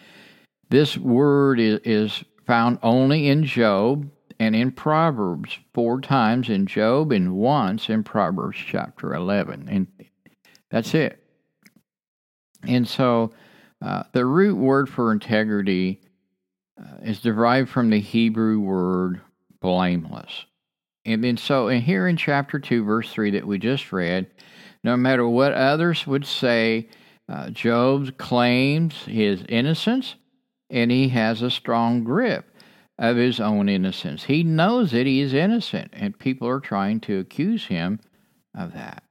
This 0.69 0.97
word 0.97 1.61
is, 1.61 1.81
is 1.85 2.25
found 2.47 2.79
only 2.83 3.29
in 3.29 3.45
Job 3.45 4.11
and 4.43 4.57
in 4.57 4.73
Proverbs, 4.73 5.57
four 5.73 6.01
times 6.01 6.49
in 6.49 6.67
Job 6.67 7.13
and 7.13 7.37
once 7.37 7.89
in 7.89 8.03
Proverbs 8.03 8.59
chapter 8.59 9.15
11. 9.15 9.69
And 9.69 9.87
that's 10.69 10.95
it. 10.95 11.25
And 12.67 12.89
so 12.89 13.31
uh, 13.81 14.03
the 14.11 14.27
root 14.27 14.57
word 14.57 14.89
for 14.89 15.13
integrity 15.13 16.01
uh, 16.77 16.97
is 17.05 17.21
derived 17.21 17.69
from 17.69 17.91
the 17.91 18.01
Hebrew 18.01 18.59
word 18.59 19.21
blameless. 19.61 20.45
And 21.05 21.23
then 21.23 21.37
so 21.37 21.69
and 21.69 21.81
here 21.81 22.09
in 22.09 22.17
chapter 22.17 22.59
2, 22.59 22.83
verse 22.83 23.13
3 23.13 23.31
that 23.31 23.47
we 23.47 23.59
just 23.59 23.93
read, 23.93 24.27
no 24.83 24.97
matter 24.97 25.29
what 25.29 25.53
others 25.53 26.05
would 26.05 26.27
say, 26.27 26.89
uh, 27.29 27.51
Job 27.51 28.19
claims 28.19 29.05
his 29.05 29.45
innocence 29.49 30.17
and 30.69 30.91
he 30.91 31.11
has 31.11 31.43
a 31.43 31.51
strong 31.51 32.03
grip 32.03 32.52
of 32.99 33.17
his 33.17 33.41
own 33.41 33.69
innocence. 33.69 34.25
He 34.25 34.43
knows 34.43 34.93
that 34.93 35.07
he 35.07 35.21
is 35.21 35.35
innocent, 35.35 35.91
and 35.93 36.19
people 36.19 36.49
are 36.49 36.61
trying 36.61 37.01
to 37.01 37.19
accuse 37.19 37.67
him 37.67 38.01
of 38.55 38.73
that. 38.75 39.03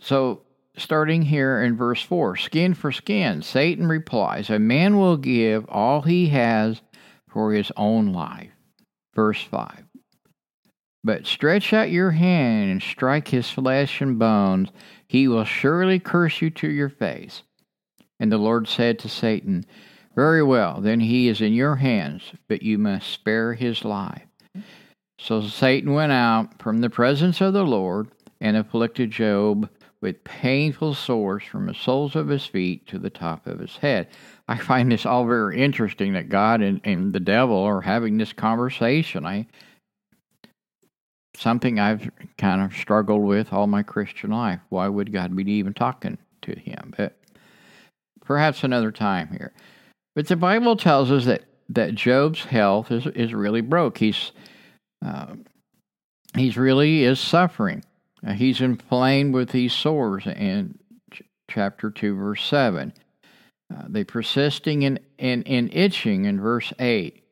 So 0.00 0.42
starting 0.76 1.22
here 1.22 1.62
in 1.62 1.76
verse 1.76 2.02
4 2.02 2.36
skin 2.36 2.74
for 2.74 2.92
skin, 2.92 3.42
Satan 3.42 3.86
replies, 3.86 4.50
A 4.50 4.58
man 4.58 4.98
will 4.98 5.16
give 5.16 5.64
all 5.68 6.02
he 6.02 6.28
has 6.28 6.80
for 7.28 7.52
his 7.52 7.72
own 7.76 8.12
life. 8.12 8.50
Verse 9.14 9.42
5 9.42 9.84
But 11.04 11.26
stretch 11.26 11.72
out 11.72 11.90
your 11.90 12.12
hand 12.12 12.70
and 12.70 12.82
strike 12.82 13.28
his 13.28 13.50
flesh 13.50 14.00
and 14.00 14.18
bones, 14.18 14.70
he 15.06 15.28
will 15.28 15.44
surely 15.44 15.98
curse 15.98 16.40
you 16.40 16.50
to 16.50 16.68
your 16.68 16.88
face. 16.88 17.42
And 18.18 18.30
the 18.30 18.38
Lord 18.38 18.68
said 18.68 18.98
to 19.00 19.08
Satan, 19.08 19.64
Very 20.14 20.42
well, 20.42 20.80
then 20.80 21.00
he 21.00 21.28
is 21.28 21.40
in 21.40 21.54
your 21.54 21.76
hands, 21.76 22.22
but 22.48 22.62
you 22.62 22.76
must 22.78 23.08
spare 23.08 23.54
his 23.54 23.84
life. 23.84 24.26
So 25.18 25.40
Satan 25.40 25.92
went 25.92 26.12
out 26.12 26.60
from 26.60 26.80
the 26.80 26.90
presence 26.90 27.40
of 27.40 27.52
the 27.52 27.64
Lord 27.64 28.08
and 28.40 28.56
afflicted 28.56 29.10
Job 29.10 29.70
with 30.00 30.24
painful 30.24 30.94
sores 30.94 31.44
from 31.44 31.66
the 31.66 31.74
soles 31.74 32.16
of 32.16 32.28
his 32.28 32.44
feet 32.44 32.86
to 32.88 32.98
the 32.98 33.08
top 33.08 33.46
of 33.46 33.60
his 33.60 33.76
head. 33.76 34.08
I 34.48 34.58
find 34.58 34.90
this 34.90 35.06
all 35.06 35.24
very 35.24 35.62
interesting 35.62 36.12
that 36.14 36.28
God 36.28 36.60
and, 36.60 36.80
and 36.84 37.12
the 37.12 37.20
devil 37.20 37.56
are 37.56 37.80
having 37.80 38.18
this 38.18 38.32
conversation. 38.32 39.24
I 39.24 39.46
something 41.36 41.78
I've 41.78 42.10
kind 42.36 42.60
of 42.60 42.76
struggled 42.76 43.22
with 43.22 43.52
all 43.52 43.66
my 43.66 43.82
Christian 43.82 44.30
life. 44.30 44.60
Why 44.68 44.88
would 44.88 45.12
God 45.12 45.34
be 45.34 45.50
even 45.52 45.72
talking 45.72 46.18
to 46.42 46.58
him? 46.58 46.92
But 46.96 47.16
perhaps 48.20 48.64
another 48.64 48.92
time 48.92 49.28
here. 49.28 49.52
But 50.14 50.28
the 50.28 50.36
Bible 50.36 50.76
tells 50.76 51.10
us 51.10 51.24
that, 51.24 51.44
that 51.70 51.94
Job's 51.94 52.44
health 52.44 52.90
is 52.90 53.06
is 53.06 53.32
really 53.32 53.62
broke. 53.62 53.98
He's 53.98 54.32
uh, 55.04 55.34
he's 56.36 56.56
really 56.56 57.04
is 57.04 57.20
suffering. 57.20 57.84
Now, 58.22 58.32
he's 58.34 58.60
inflamed 58.60 59.34
with 59.34 59.50
these 59.50 59.72
sores 59.72 60.26
in 60.26 60.78
ch- 61.12 61.22
chapter 61.50 61.90
2, 61.90 62.14
verse 62.14 62.44
7. 62.44 62.92
Uh, 63.72 63.82
they 63.88 64.04
persisting 64.04 64.82
in, 64.82 65.00
in, 65.18 65.42
in 65.42 65.70
itching 65.72 66.24
in 66.24 66.40
verse 66.40 66.72
8. 66.78 67.22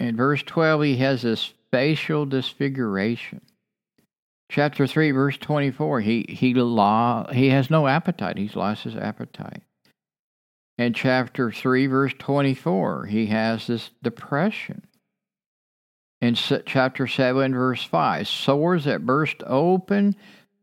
In 0.00 0.16
verse 0.16 0.42
12, 0.42 0.82
he 0.82 0.96
has 0.98 1.22
this 1.22 1.52
facial 1.70 2.26
disfiguration. 2.26 3.40
Chapter 4.50 4.86
3, 4.86 5.10
verse 5.12 5.38
24, 5.38 6.00
he, 6.00 6.26
he, 6.28 6.54
law, 6.54 7.30
he 7.32 7.50
has 7.50 7.70
no 7.70 7.86
appetite. 7.86 8.38
He's 8.38 8.56
lost 8.56 8.84
his 8.84 8.96
appetite. 8.96 9.62
In 10.78 10.92
chapter 10.92 11.50
3, 11.50 11.86
verse 11.86 12.12
24, 12.18 13.06
he 13.06 13.26
has 13.26 13.66
this 13.66 13.90
depression 14.02 14.86
in 16.20 16.34
chapter 16.34 17.06
7, 17.06 17.54
verse 17.54 17.84
5. 17.84 18.26
Sores 18.26 18.84
that 18.84 19.04
burst 19.04 19.42
open, 19.46 20.16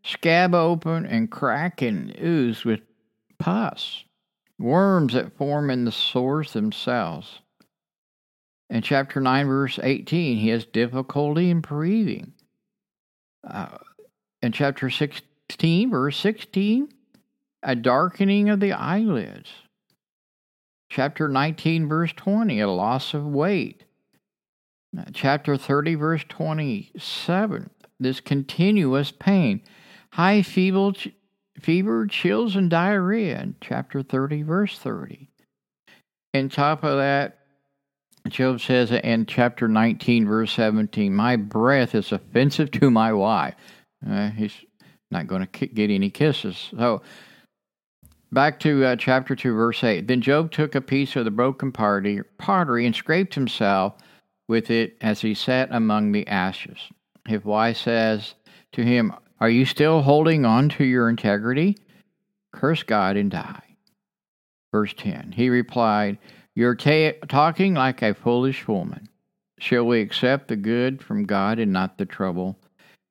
scab 0.03 0.55
open, 0.55 1.05
and 1.05 1.31
crack 1.31 1.81
and 1.81 2.15
ooze 2.21 2.65
with 2.65 2.81
pus. 3.39 4.03
Worms 4.59 5.13
that 5.13 5.37
form 5.37 5.69
in 5.69 5.85
the 5.85 5.91
sores 5.91 6.53
themselves. 6.53 7.39
In 8.69 8.81
chapter 8.81 9.21
9, 9.21 9.47
verse 9.47 9.79
18, 9.81 10.37
he 10.37 10.49
has 10.49 10.65
difficulty 10.65 11.49
in 11.49 11.61
breathing. 11.61 12.33
Uh, 13.47 13.77
in 14.41 14.51
chapter 14.51 14.89
16, 14.89 15.89
verse 15.91 16.17
16, 16.17 16.89
a 17.61 17.75
darkening 17.75 18.49
of 18.49 18.59
the 18.59 18.71
eyelids. 18.71 19.49
Chapter 20.93 21.27
19, 21.27 21.87
verse 21.89 22.13
20, 22.13 22.59
a 22.59 22.69
loss 22.69 23.15
of 23.15 23.25
weight 23.25 23.83
chapter 25.11 25.57
30, 25.57 25.95
verse 25.95 26.23
27. 26.29 27.71
This 27.99 28.19
continuous 28.19 29.09
pain, 29.09 29.63
high 30.11 30.43
feeble, 30.43 30.93
fever, 31.59 32.05
chills, 32.05 32.55
and 32.55 32.69
diarrhea 32.69 33.53
chapter 33.59 34.03
30, 34.03 34.43
verse 34.43 34.77
30. 34.77 35.31
On 36.35 36.49
top 36.49 36.83
of 36.83 36.97
that, 36.97 37.39
Job 38.27 38.61
says 38.61 38.91
in 38.91 39.25
chapter 39.25 39.67
19, 39.67 40.27
verse 40.27 40.51
17, 40.51 41.11
My 41.11 41.37
breath 41.37 41.95
is 41.95 42.11
offensive 42.11 42.69
to 42.69 42.91
my 42.91 43.11
wife. 43.11 43.55
Uh, 44.07 44.29
he's 44.29 44.53
not 45.09 45.25
going 45.25 45.47
to 45.47 45.65
get 45.65 45.89
any 45.89 46.11
kisses. 46.11 46.69
So, 46.77 47.01
back 48.33 48.59
to 48.61 48.83
uh, 48.83 48.95
chapter 48.95 49.35
2, 49.35 49.53
verse 49.53 49.83
8. 49.83 50.07
Then 50.07 50.21
Job 50.21 50.51
took 50.51 50.75
a 50.75 50.81
piece 50.81 51.15
of 51.15 51.25
the 51.25 51.31
broken 51.31 51.71
pottery, 51.71 52.21
pottery 52.37 52.85
and 52.85 52.95
scraped 52.95 53.35
himself 53.35 53.93
with 54.47 54.69
it 54.69 54.97
as 55.01 55.21
he 55.21 55.33
sat 55.33 55.69
among 55.71 56.11
the 56.11 56.27
ashes. 56.27 56.89
His 57.27 57.43
wife 57.45 57.77
says 57.77 58.35
to 58.73 58.83
him, 58.83 59.13
Are 59.39 59.49
you 59.49 59.65
still 59.65 60.01
holding 60.01 60.45
on 60.45 60.69
to 60.69 60.83
your 60.83 61.09
integrity? 61.09 61.77
Curse 62.51 62.83
God 62.83 63.17
and 63.17 63.31
die. 63.31 63.63
Verse 64.71 64.93
10 64.93 65.33
He 65.33 65.49
replied, 65.49 66.17
You're 66.55 66.75
ta- 66.75 67.17
talking 67.27 67.75
like 67.75 68.01
a 68.01 68.13
foolish 68.13 68.67
woman. 68.67 69.07
Shall 69.59 69.85
we 69.85 70.01
accept 70.01 70.49
the 70.49 70.55
good 70.55 71.01
from 71.01 71.25
God 71.25 71.59
and 71.59 71.71
not 71.71 71.97
the 71.97 72.05
trouble? 72.05 72.57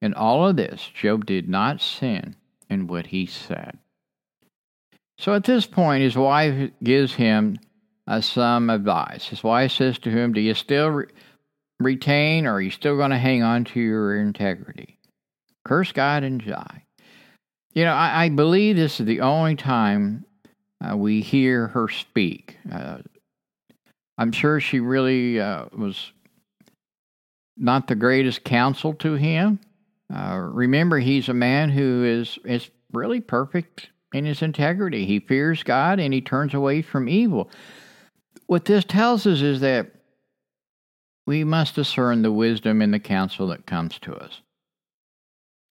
In 0.02 0.12
all 0.14 0.46
of 0.46 0.56
this, 0.56 0.90
Job 0.92 1.24
did 1.24 1.48
not 1.48 1.80
sin 1.80 2.36
in 2.68 2.88
what 2.88 3.06
he 3.06 3.24
said. 3.24 3.78
So 5.22 5.34
at 5.34 5.44
this 5.44 5.66
point, 5.66 6.02
his 6.02 6.16
wife 6.16 6.72
gives 6.82 7.14
him 7.14 7.60
uh, 8.08 8.20
some 8.20 8.68
advice. 8.70 9.28
His 9.28 9.44
wife 9.44 9.70
says 9.70 9.96
to 10.00 10.10
him, 10.10 10.32
Do 10.32 10.40
you 10.40 10.52
still 10.52 10.88
re- 10.88 11.06
retain 11.78 12.44
or 12.44 12.54
are 12.54 12.60
you 12.60 12.72
still 12.72 12.96
going 12.96 13.12
to 13.12 13.18
hang 13.18 13.44
on 13.44 13.62
to 13.66 13.80
your 13.80 14.20
integrity? 14.20 14.98
Curse 15.64 15.92
God 15.92 16.24
and 16.24 16.44
die. 16.44 16.86
You 17.72 17.84
know, 17.84 17.92
I, 17.92 18.24
I 18.24 18.28
believe 18.30 18.74
this 18.74 18.98
is 18.98 19.06
the 19.06 19.20
only 19.20 19.54
time 19.54 20.24
uh, 20.84 20.96
we 20.96 21.20
hear 21.20 21.68
her 21.68 21.88
speak. 21.88 22.56
Uh, 22.70 22.98
I'm 24.18 24.32
sure 24.32 24.58
she 24.58 24.80
really 24.80 25.40
uh, 25.40 25.66
was 25.72 26.10
not 27.56 27.86
the 27.86 27.94
greatest 27.94 28.42
counsel 28.42 28.92
to 28.94 29.14
him. 29.14 29.60
Uh, 30.12 30.36
remember, 30.36 30.98
he's 30.98 31.28
a 31.28 31.34
man 31.34 31.70
who 31.70 32.02
is, 32.02 32.40
is 32.44 32.68
really 32.92 33.20
perfect 33.20 33.88
in 34.12 34.24
his 34.24 34.42
integrity. 34.42 35.06
He 35.06 35.20
fears 35.20 35.62
God 35.62 36.00
and 36.00 36.12
he 36.12 36.20
turns 36.20 36.54
away 36.54 36.82
from 36.82 37.08
evil. 37.08 37.50
What 38.46 38.64
this 38.64 38.84
tells 38.84 39.26
us 39.26 39.40
is 39.40 39.60
that 39.60 39.90
we 41.26 41.44
must 41.44 41.74
discern 41.74 42.22
the 42.22 42.32
wisdom 42.32 42.82
and 42.82 42.92
the 42.92 42.98
counsel 42.98 43.46
that 43.48 43.66
comes 43.66 43.98
to 44.00 44.14
us. 44.14 44.40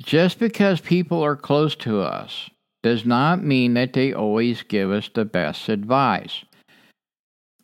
Just 0.01 0.39
because 0.39 0.81
people 0.81 1.24
are 1.24 1.36
close 1.36 1.75
to 1.77 2.01
us 2.01 2.50
does 2.81 3.05
not 3.05 3.43
mean 3.43 3.75
that 3.75 3.93
they 3.93 4.13
always 4.13 4.63
give 4.63 4.89
us 4.89 5.10
the 5.13 5.25
best 5.25 5.69
advice. 5.69 6.43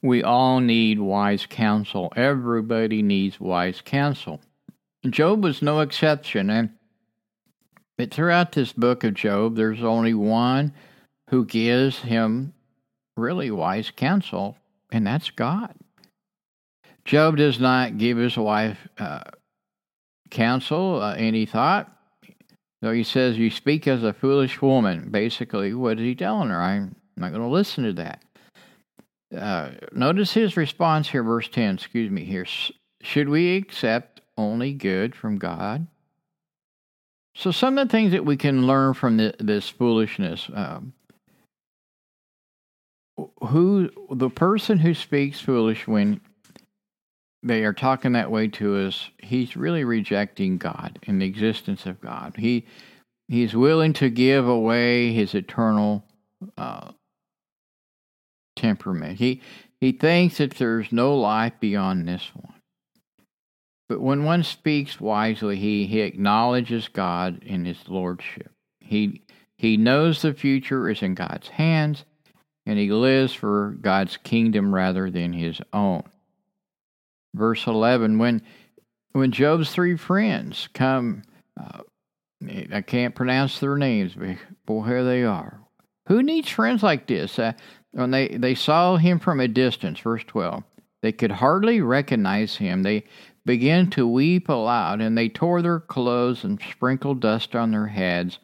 We 0.04 0.22
all 0.22 0.60
need 0.60 1.00
wise 1.00 1.48
counsel. 1.48 2.14
Everybody 2.16 3.02
needs 3.02 3.40
wise 3.40 3.82
counsel. 3.82 4.42
Job 5.10 5.44
was 5.44 5.62
no 5.62 5.80
exception. 5.80 6.50
And 6.50 6.70
but 7.98 8.14
throughout 8.14 8.52
this 8.52 8.74
book 8.74 9.04
of 9.04 9.14
Job, 9.14 9.56
there's 9.56 9.84
only 9.84 10.14
one 10.14 10.74
who 11.30 11.46
gives 11.46 12.00
him 12.00 12.54
really 13.16 13.52
wise 13.52 13.92
counsel, 13.92 14.58
and 14.92 15.06
that's 15.06 15.30
God. 15.32 15.74
Job 17.06 17.38
does 17.38 17.60
not 17.60 17.98
give 17.98 18.18
his 18.18 18.38
wife 18.38 18.88
uh, 18.98 19.24
counsel, 20.30 21.02
uh, 21.02 21.16
any 21.16 21.46
thought. 21.46 21.92
So 22.84 22.92
he 22.92 23.04
says, 23.04 23.38
You 23.38 23.50
speak 23.50 23.88
as 23.88 24.04
a 24.04 24.14
foolish 24.14 24.62
woman. 24.62 25.10
Basically, 25.10 25.74
what 25.74 26.00
is 26.00 26.04
he 26.04 26.16
telling 26.16 26.50
her? 26.50 26.62
I'm 26.62 26.96
not 27.16 27.30
going 27.32 27.42
to 27.42 27.48
listen 27.48 27.86
to 27.86 27.94
that. 27.94 28.24
Uh, 29.36 29.72
notice 29.92 30.34
his 30.34 30.56
response 30.56 31.10
here, 31.10 31.24
verse 31.24 31.48
10, 31.50 31.76
excuse 31.76 32.12
me 32.12 32.24
here. 32.24 32.46
Should 33.02 33.30
we 33.30 33.58
accept 33.58 34.22
only 34.38 34.74
good 34.74 35.16
from 35.16 35.38
God? 35.38 35.88
So, 37.38 37.52
some 37.52 37.78
of 37.78 37.88
the 37.88 37.92
things 37.92 38.14
that 38.14 38.26
we 38.26 38.36
can 38.36 38.66
learn 38.66 38.96
from 38.96 39.18
the, 39.18 39.36
this 39.38 39.70
foolishness 39.70 40.50
um, 40.56 40.94
who 43.44 43.92
the 44.10 44.32
person 44.32 44.80
who 44.80 44.96
speaks 44.96 45.40
foolish 45.40 45.88
when 45.88 46.20
they 47.44 47.64
are 47.64 47.74
talking 47.74 48.14
that 48.14 48.32
way 48.32 48.48
to 48.48 48.78
us, 48.78 49.12
he's 49.22 49.56
really 49.56 49.84
rejecting 49.84 50.58
God 50.58 50.98
and 51.06 51.22
the 51.22 51.28
existence 51.28 51.86
of 51.86 52.02
God. 52.02 52.34
He 52.38 52.66
he's 53.28 53.56
willing 53.56 53.94
to 53.94 54.10
give 54.10 54.48
away 54.48 55.14
his 55.14 55.36
eternal 55.36 56.04
uh, 56.58 56.92
temperament. 58.56 59.20
He 59.20 59.42
he 59.80 59.92
thinks 59.92 60.40
that 60.40 60.56
there's 60.56 60.92
no 60.92 61.16
life 61.16 61.54
beyond 61.60 62.08
this 62.08 62.32
one. 62.34 62.57
But 63.90 64.02
when 64.02 64.26
one 64.26 64.44
speaks 64.44 65.00
wisely, 65.00 65.56
he, 65.56 65.86
he 65.86 66.02
acknowledges 66.02 66.90
God 66.90 67.42
in 67.44 67.66
his 67.66 67.88
lordship. 67.88 68.52
He 68.80 69.24
he 69.58 69.76
knows 69.76 70.22
the 70.22 70.34
future 70.34 70.88
is 70.88 71.02
in 71.02 71.16
God's 71.16 71.48
hands, 71.48 72.06
and 72.68 72.78
he 72.78 72.92
lives 72.92 73.34
for 73.34 73.76
God's 73.82 74.18
kingdom 74.18 74.74
rather 74.74 75.10
than 75.10 75.34
his 75.34 75.60
own. 75.74 76.04
Verse 77.34 77.66
11 77.66 78.18
when 78.18 78.42
when 79.14 79.32
job's 79.32 79.72
three 79.72 79.98
friends 79.98 80.70
come 80.74 81.24
uh, 81.60 81.82
i 82.72 82.82
can't 82.82 83.16
pronounce 83.16 83.60
their 83.60 83.78
names 83.78 84.14
but 84.16 84.38
boy 84.66 84.84
here 84.84 85.04
they 85.04 85.24
are. 85.24 85.60
Who 86.08 86.24
needs 86.24 86.50
friends 86.50 86.84
like 86.84 87.08
this? 87.08 87.38
Uh, 87.38 87.54
when 87.92 88.12
they, 88.12 88.30
they 88.30 88.56
saw 88.56 88.96
him 88.96 89.20
from 89.20 89.40
a 89.40 89.48
distance 89.48 90.00
verse 90.00 90.24
12 90.26 90.64
they 91.02 91.12
could 91.12 91.32
hardly 91.32 91.82
recognize 91.82 92.56
him. 92.56 92.84
They 92.84 93.04
began 93.48 93.90
to 93.90 94.08
weep 94.08 94.48
aloud 94.48 95.02
and 95.02 95.18
they 95.18 95.28
tore 95.28 95.64
their 95.64 95.80
clothes 95.80 96.44
and 96.44 96.62
sprinkled 96.62 97.20
dust 97.20 97.56
on 97.56 97.72
their 97.72 97.88
heads 97.88 98.38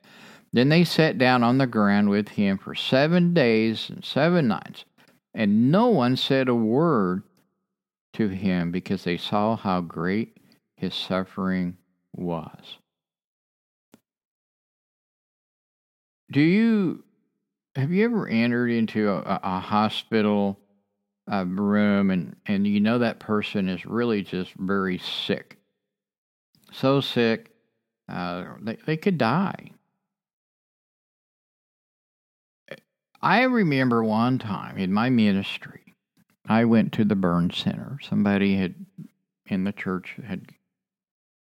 then 0.52 0.70
they 0.70 0.84
sat 0.84 1.18
down 1.18 1.44
on 1.44 1.58
the 1.58 1.68
ground 1.68 2.10
with 2.10 2.30
him 2.30 2.58
for 2.58 2.74
seven 2.74 3.34
days 3.34 3.90
and 3.90 4.04
seven 4.04 4.48
nights 4.48 4.86
and 5.34 5.72
no 5.72 5.88
one 5.88 6.16
said 6.16 6.48
a 6.48 6.56
word 6.56 7.24
to 8.14 8.28
him 8.28 8.72
because 8.72 9.04
they 9.04 9.18
saw 9.18 9.56
how 9.56 9.82
great 9.82 10.38
his 10.76 10.94
suffering 10.94 11.78
was. 12.16 12.78
Do 16.32 16.42
you 16.42 17.04
have 17.76 17.92
you 17.92 18.06
ever 18.06 18.28
entered 18.28 18.70
into 18.70 19.10
a, 19.10 19.40
a 19.44 19.60
hospital 19.60 20.60
uh, 21.32 21.46
room 21.46 22.12
and, 22.12 22.36
and 22.46 22.68
you 22.68 22.80
know 22.80 23.00
that 23.00 23.20
person 23.20 23.70
is 23.70 23.86
really 23.86 24.24
just 24.24 24.54
very 24.56 24.98
sick? 24.98 25.58
So 26.72 27.02
sick, 27.02 27.52
uh, 28.10 28.46
they, 28.62 28.78
they 28.86 28.98
could 28.98 29.18
die. 29.18 29.72
I 33.22 33.44
remember 33.44 34.04
one 34.04 34.38
time 34.38 34.78
in 34.78 34.92
my 34.92 35.10
ministry, 35.10 35.96
I 36.46 36.66
went 36.66 36.92
to 36.94 37.06
the 37.06 37.16
burn 37.16 37.52
center. 37.52 37.98
Somebody 38.02 38.58
had 38.58 38.76
in 39.48 39.64
the 39.64 39.72
church 39.72 40.18
had 40.26 40.50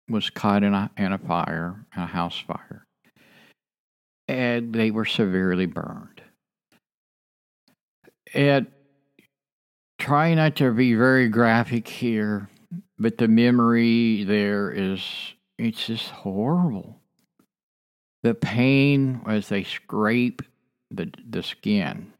was 0.08 0.30
caught 0.30 0.62
in 0.62 0.74
a 0.74 0.90
in 0.96 1.12
a 1.12 1.18
fire, 1.18 1.84
a 1.96 2.06
house 2.06 2.38
fire, 2.38 2.86
and 4.28 4.72
they 4.72 4.92
were 4.92 5.04
severely 5.04 5.66
burned. 5.66 6.22
And 8.32 8.68
try 10.02 10.34
not 10.34 10.56
to 10.56 10.72
be 10.72 10.94
very 10.94 11.28
graphic 11.28 11.88
here, 11.88 12.48
but 12.98 13.18
the 13.18 13.28
memory 13.28 14.24
there 14.24 14.70
is 14.70 15.00
it's 15.58 15.86
just 15.86 16.10
horrible. 16.10 16.98
The 18.22 18.34
pain 18.34 19.22
as 19.26 19.48
they 19.48 19.64
scrape 19.64 20.42
the 20.90 21.10
the 21.28 21.42
skin 21.42 22.12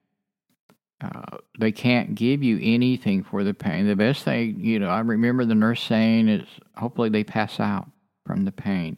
uh, 1.03 1.39
they 1.59 1.73
can't 1.73 2.15
give 2.15 2.43
you 2.43 2.59
anything 2.63 3.25
for 3.25 3.43
the 3.43 3.55
pain. 3.55 3.89
The 3.89 3.97
best 3.97 4.23
thing, 4.23 4.61
you 4.61 4.79
know, 4.79 4.89
I 4.89 5.01
remember 5.01 5.45
the 5.45 5.55
nurse 5.55 5.83
saying 5.83 6.29
is 6.29 6.47
hopefully 6.77 7.09
they 7.09 7.25
pass 7.25 7.59
out 7.59 7.91
from 8.25 8.45
the 8.45 8.53
pain. 8.53 8.97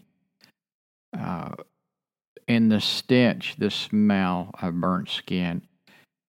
Uh, 1.18 1.54
and 2.46 2.70
the 2.70 2.80
stench, 2.80 3.54
the 3.58 3.70
smell 3.70 4.50
of 4.60 4.78
burnt 4.80 5.08
skin, 5.08 5.62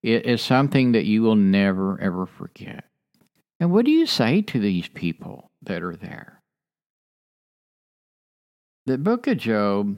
it 0.06 0.28
is 0.28 0.40
something 0.40 0.92
that 0.92 1.06
you 1.06 1.24
will 1.24 1.36
never, 1.36 2.00
ever 2.00 2.28
forget. 2.28 2.86
And 3.60 3.72
what 3.72 3.86
do 3.86 3.92
you 3.92 4.06
say 4.06 4.44
to 4.44 4.60
these 4.60 4.88
people 4.88 5.50
that 5.64 5.82
are 5.82 5.96
there? 5.96 6.44
The 8.86 9.00
book 9.00 9.26
of 9.26 9.40
Job 9.40 9.98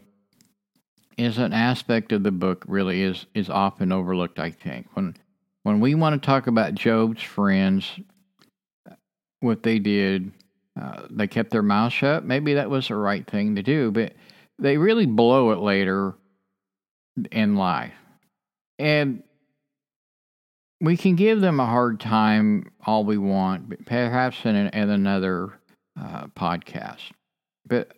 is 1.18 1.38
an 1.38 1.52
aspect 1.52 2.14
of 2.14 2.24
the 2.24 2.32
book 2.32 2.64
really 2.70 3.02
is 3.02 3.26
is 3.34 3.50
often 3.50 3.92
overlooked, 3.92 4.40
I 4.40 4.52
think. 4.52 4.88
When 4.94 5.18
when 5.64 5.82
we 5.82 5.94
want 5.94 6.22
to 6.22 6.26
talk 6.26 6.48
about 6.48 6.74
Job's 6.74 7.22
friends, 7.22 8.00
what 9.42 9.64
they 9.64 9.78
did, 9.78 10.32
uh, 10.82 11.08
they 11.10 11.28
kept 11.28 11.52
their 11.52 11.62
mouth 11.62 11.92
shut. 11.92 12.24
Maybe 12.24 12.54
that 12.54 12.70
was 12.70 12.88
the 12.88 12.96
right 12.96 13.30
thing 13.30 13.56
to 13.56 13.64
do, 13.64 13.92
but 13.92 14.14
they 14.58 14.78
really 14.78 15.06
blow 15.06 15.52
it 15.52 15.60
later 15.60 16.14
in 17.30 17.58
life. 17.58 17.92
And 18.80 19.24
we 20.80 20.98
can 20.98 21.16
give 21.16 21.42
them 21.42 21.60
a 21.60 21.66
hard 21.66 22.00
time 22.00 22.72
all 22.86 23.04
we 23.04 23.18
want, 23.18 23.86
perhaps 23.86 24.38
in, 24.46 24.56
an, 24.56 24.68
in 24.70 24.90
another 24.90 25.60
uh, 26.00 26.28
podcast. 26.28 27.12
But 27.66 27.92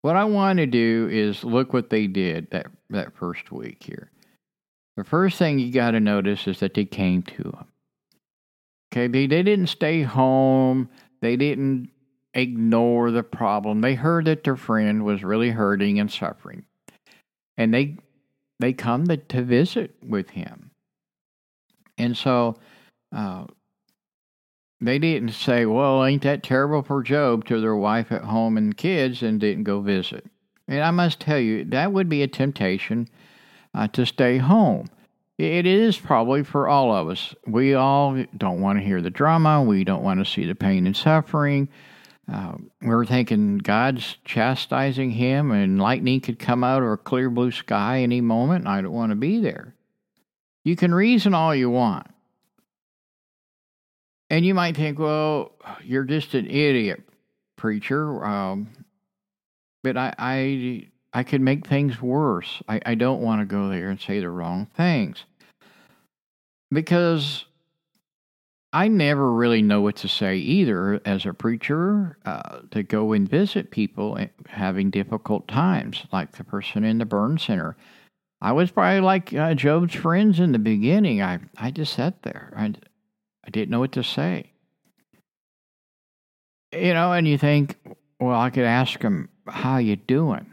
what 0.00 0.16
I 0.16 0.24
want 0.24 0.58
to 0.58 0.66
do 0.66 1.08
is 1.10 1.44
look 1.44 1.72
what 1.72 1.90
they 1.90 2.06
did 2.06 2.50
that, 2.50 2.66
that 2.90 3.14
first 3.14 3.52
week 3.52 3.82
here. 3.82 4.10
The 4.96 5.04
first 5.04 5.38
thing 5.38 5.58
you 5.58 5.72
got 5.72 5.92
to 5.92 6.00
notice 6.00 6.46
is 6.46 6.60
that 6.60 6.74
they 6.74 6.84
came 6.84 7.22
to 7.22 7.42
him. 7.42 7.66
Okay, 8.92 9.06
they, 9.06 9.26
they 9.26 9.42
didn't 9.42 9.68
stay 9.68 10.02
home. 10.02 10.88
They 11.20 11.36
didn't 11.36 11.90
ignore 12.34 13.10
the 13.10 13.22
problem. 13.22 13.80
They 13.80 13.94
heard 13.94 14.26
that 14.26 14.44
their 14.44 14.56
friend 14.56 15.04
was 15.04 15.22
really 15.22 15.50
hurting 15.50 15.98
and 15.98 16.10
suffering. 16.10 16.64
And 17.56 17.72
they 17.72 17.96
they 18.58 18.72
come 18.72 19.06
to, 19.08 19.16
to 19.16 19.42
visit 19.42 19.96
with 20.02 20.30
him. 20.30 20.71
And 22.02 22.16
so 22.16 22.56
uh, 23.14 23.44
they 24.80 24.98
didn't 24.98 25.30
say, 25.30 25.66
Well, 25.66 26.04
ain't 26.04 26.22
that 26.22 26.42
terrible 26.42 26.82
for 26.82 27.02
Job 27.02 27.44
to 27.46 27.60
their 27.60 27.76
wife 27.76 28.10
at 28.10 28.24
home 28.24 28.56
and 28.56 28.76
kids 28.76 29.22
and 29.22 29.40
didn't 29.40 29.64
go 29.64 29.80
visit. 29.80 30.26
And 30.66 30.82
I 30.82 30.90
must 30.90 31.20
tell 31.20 31.38
you, 31.38 31.64
that 31.66 31.92
would 31.92 32.08
be 32.08 32.22
a 32.22 32.28
temptation 32.28 33.08
uh, 33.74 33.88
to 33.88 34.04
stay 34.04 34.38
home. 34.38 34.88
It 35.38 35.66
is 35.66 35.98
probably 35.98 36.44
for 36.44 36.68
all 36.68 36.94
of 36.94 37.08
us. 37.08 37.34
We 37.46 37.74
all 37.74 38.22
don't 38.36 38.60
want 38.60 38.78
to 38.78 38.84
hear 38.84 39.00
the 39.00 39.10
drama. 39.10 39.62
We 39.62 39.82
don't 39.82 40.04
want 40.04 40.20
to 40.20 40.30
see 40.30 40.44
the 40.44 40.54
pain 40.54 40.86
and 40.86 40.96
suffering. 40.96 41.68
Uh, 42.32 42.54
we're 42.80 43.04
thinking 43.04 43.58
God's 43.58 44.16
chastising 44.24 45.10
him 45.10 45.50
and 45.50 45.80
lightning 45.80 46.20
could 46.20 46.38
come 46.38 46.62
out 46.62 46.82
of 46.82 46.90
a 46.90 46.96
clear 46.96 47.28
blue 47.30 47.50
sky 47.50 48.00
any 48.00 48.20
moment, 48.20 48.64
and 48.64 48.68
I 48.68 48.80
don't 48.80 48.92
want 48.92 49.10
to 49.10 49.16
be 49.16 49.40
there. 49.40 49.74
You 50.64 50.76
can 50.76 50.94
reason 50.94 51.34
all 51.34 51.54
you 51.54 51.70
want. 51.70 52.06
And 54.30 54.46
you 54.46 54.54
might 54.54 54.76
think, 54.76 54.98
well, 54.98 55.52
you're 55.84 56.04
just 56.04 56.34
an 56.34 56.46
idiot, 56.46 57.02
preacher. 57.56 58.24
Um, 58.24 58.68
but 59.82 59.96
I, 59.96 60.14
I, 60.18 60.88
I 61.12 61.22
could 61.22 61.40
make 61.40 61.66
things 61.66 62.00
worse. 62.00 62.62
I, 62.68 62.80
I 62.86 62.94
don't 62.94 63.20
want 63.20 63.42
to 63.42 63.44
go 63.44 63.68
there 63.68 63.90
and 63.90 64.00
say 64.00 64.20
the 64.20 64.30
wrong 64.30 64.68
things. 64.74 65.24
Because 66.70 67.44
I 68.72 68.88
never 68.88 69.30
really 69.30 69.60
know 69.60 69.82
what 69.82 69.96
to 69.96 70.08
say 70.08 70.36
either 70.36 70.98
as 71.04 71.26
a 71.26 71.34
preacher 71.34 72.16
uh, 72.24 72.60
to 72.70 72.82
go 72.82 73.12
and 73.12 73.28
visit 73.28 73.70
people 73.70 74.18
having 74.48 74.88
difficult 74.90 75.46
times, 75.46 76.04
like 76.10 76.32
the 76.32 76.44
person 76.44 76.82
in 76.84 76.96
the 76.96 77.04
burn 77.04 77.36
center. 77.36 77.76
I 78.42 78.50
was 78.50 78.72
probably 78.72 79.00
like 79.00 79.32
uh, 79.32 79.54
Job's 79.54 79.94
friends 79.94 80.40
in 80.40 80.50
the 80.50 80.58
beginning. 80.58 81.22
I, 81.22 81.38
I 81.56 81.70
just 81.70 81.94
sat 81.94 82.24
there. 82.24 82.52
I, 82.56 82.74
I 83.44 83.50
didn't 83.50 83.70
know 83.70 83.78
what 83.78 83.92
to 83.92 84.02
say. 84.02 84.50
You 86.72 86.92
know, 86.92 87.12
and 87.12 87.28
you 87.28 87.38
think, 87.38 87.76
well, 88.18 88.40
I 88.40 88.50
could 88.50 88.64
ask 88.64 89.00
him, 89.00 89.28
how 89.46 89.76
you 89.76 89.94
doing? 89.94 90.50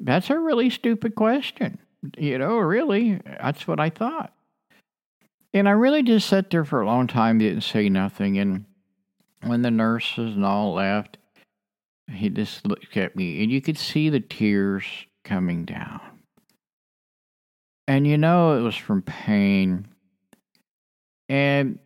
That's 0.00 0.28
a 0.28 0.38
really 0.38 0.68
stupid 0.68 1.14
question. 1.14 1.78
You 2.18 2.36
know, 2.36 2.58
really, 2.58 3.22
that's 3.24 3.66
what 3.66 3.80
I 3.80 3.88
thought. 3.88 4.34
And 5.54 5.66
I 5.66 5.72
really 5.72 6.02
just 6.02 6.28
sat 6.28 6.50
there 6.50 6.66
for 6.66 6.82
a 6.82 6.86
long 6.86 7.06
time, 7.06 7.38
didn't 7.38 7.62
say 7.62 7.88
nothing. 7.88 8.38
And 8.38 8.66
when 9.42 9.62
the 9.62 9.70
nurses 9.70 10.36
and 10.36 10.44
all 10.44 10.74
left, 10.74 11.16
he 12.12 12.28
just 12.28 12.66
looked 12.66 12.98
at 12.98 13.16
me, 13.16 13.42
and 13.42 13.50
you 13.50 13.62
could 13.62 13.78
see 13.78 14.10
the 14.10 14.20
tears 14.20 14.84
coming 15.24 15.64
down. 15.64 16.02
And 17.86 18.06
you 18.06 18.16
know, 18.16 18.58
it 18.58 18.62
was 18.62 18.76
from 18.76 19.02
pain. 19.02 19.86
And 21.28 21.78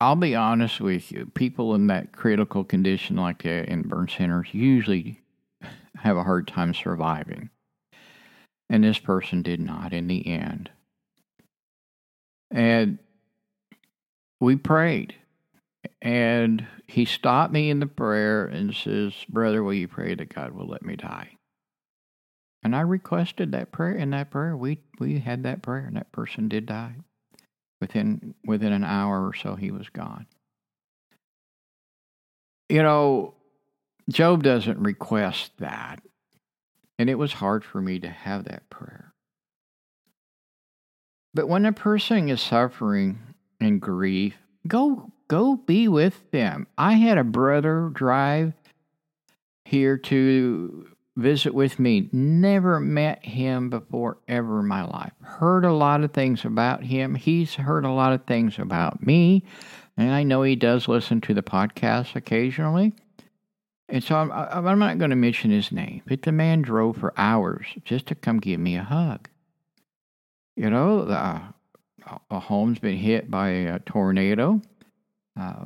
I'll 0.00 0.16
be 0.16 0.34
honest 0.34 0.80
with 0.80 1.12
you, 1.12 1.26
people 1.34 1.74
in 1.74 1.88
that 1.88 2.12
critical 2.12 2.64
condition 2.64 3.16
like 3.16 3.44
in 3.44 3.82
burn 3.82 4.08
centers 4.08 4.48
usually 4.52 5.20
have 5.96 6.16
a 6.16 6.22
hard 6.22 6.48
time 6.48 6.72
surviving. 6.74 7.50
And 8.68 8.84
this 8.84 8.98
person 8.98 9.42
did 9.42 9.60
not 9.60 9.92
in 9.92 10.06
the 10.06 10.26
end. 10.26 10.70
And 12.50 12.98
we 14.40 14.56
prayed. 14.56 15.14
And 16.00 16.66
he 16.86 17.04
stopped 17.04 17.52
me 17.52 17.68
in 17.68 17.80
the 17.80 17.86
prayer 17.86 18.46
and 18.46 18.74
says, 18.74 19.12
Brother, 19.28 19.62
will 19.62 19.74
you 19.74 19.88
pray 19.88 20.14
that 20.14 20.34
God 20.34 20.52
will 20.52 20.66
let 20.66 20.82
me 20.82 20.96
die? 20.96 21.36
And 22.62 22.76
I 22.76 22.80
requested 22.80 23.52
that 23.52 23.72
prayer. 23.72 23.94
In 23.94 24.10
that 24.10 24.30
prayer, 24.30 24.56
we, 24.56 24.78
we 24.98 25.18
had 25.18 25.42
that 25.44 25.62
prayer, 25.62 25.86
and 25.86 25.96
that 25.96 26.12
person 26.12 26.48
did 26.48 26.66
die. 26.66 26.94
Within 27.80 28.34
within 28.44 28.72
an 28.72 28.84
hour 28.84 29.26
or 29.26 29.32
so, 29.32 29.54
he 29.54 29.70
was 29.70 29.88
gone. 29.88 30.26
You 32.68 32.82
know, 32.82 33.34
Job 34.10 34.42
doesn't 34.42 34.78
request 34.78 35.52
that. 35.58 36.02
And 36.98 37.08
it 37.08 37.14
was 37.14 37.32
hard 37.32 37.64
for 37.64 37.80
me 37.80 37.98
to 38.00 38.10
have 38.10 38.44
that 38.44 38.68
prayer. 38.68 39.14
But 41.32 41.48
when 41.48 41.64
a 41.64 41.72
person 41.72 42.28
is 42.28 42.42
suffering 42.42 43.18
and 43.60 43.80
grief, 43.80 44.36
go 44.66 45.10
go 45.28 45.56
be 45.56 45.88
with 45.88 46.30
them. 46.32 46.66
I 46.76 46.94
had 46.94 47.16
a 47.16 47.24
brother 47.24 47.90
drive 47.94 48.52
here 49.64 49.96
to 49.96 50.89
visit 51.20 51.54
with 51.54 51.78
me. 51.78 52.08
Never 52.12 52.80
met 52.80 53.24
him 53.24 53.70
before 53.70 54.18
ever 54.28 54.60
in 54.60 54.66
my 54.66 54.82
life. 54.82 55.12
Heard 55.22 55.64
a 55.64 55.72
lot 55.72 56.02
of 56.02 56.12
things 56.12 56.44
about 56.44 56.82
him. 56.84 57.14
He's 57.14 57.54
heard 57.54 57.84
a 57.84 57.92
lot 57.92 58.12
of 58.12 58.24
things 58.24 58.58
about 58.58 59.04
me. 59.04 59.44
And 59.96 60.12
I 60.12 60.22
know 60.22 60.42
he 60.42 60.56
does 60.56 60.88
listen 60.88 61.20
to 61.22 61.34
the 61.34 61.42
podcast 61.42 62.16
occasionally. 62.16 62.94
And 63.88 64.02
so 64.02 64.16
I'm, 64.16 64.30
I'm 64.32 64.78
not 64.78 64.98
going 64.98 65.10
to 65.10 65.16
mention 65.16 65.50
his 65.50 65.72
name, 65.72 66.02
but 66.06 66.22
the 66.22 66.32
man 66.32 66.62
drove 66.62 66.96
for 66.96 67.12
hours 67.16 67.66
just 67.84 68.06
to 68.06 68.14
come 68.14 68.38
give 68.38 68.60
me 68.60 68.76
a 68.76 68.84
hug. 68.84 69.28
You 70.56 70.70
know, 70.70 71.04
the, 71.04 71.42
a 72.30 72.40
home's 72.40 72.78
been 72.78 72.96
hit 72.96 73.30
by 73.30 73.48
a 73.48 73.78
tornado. 73.80 74.60
Uh, 75.38 75.64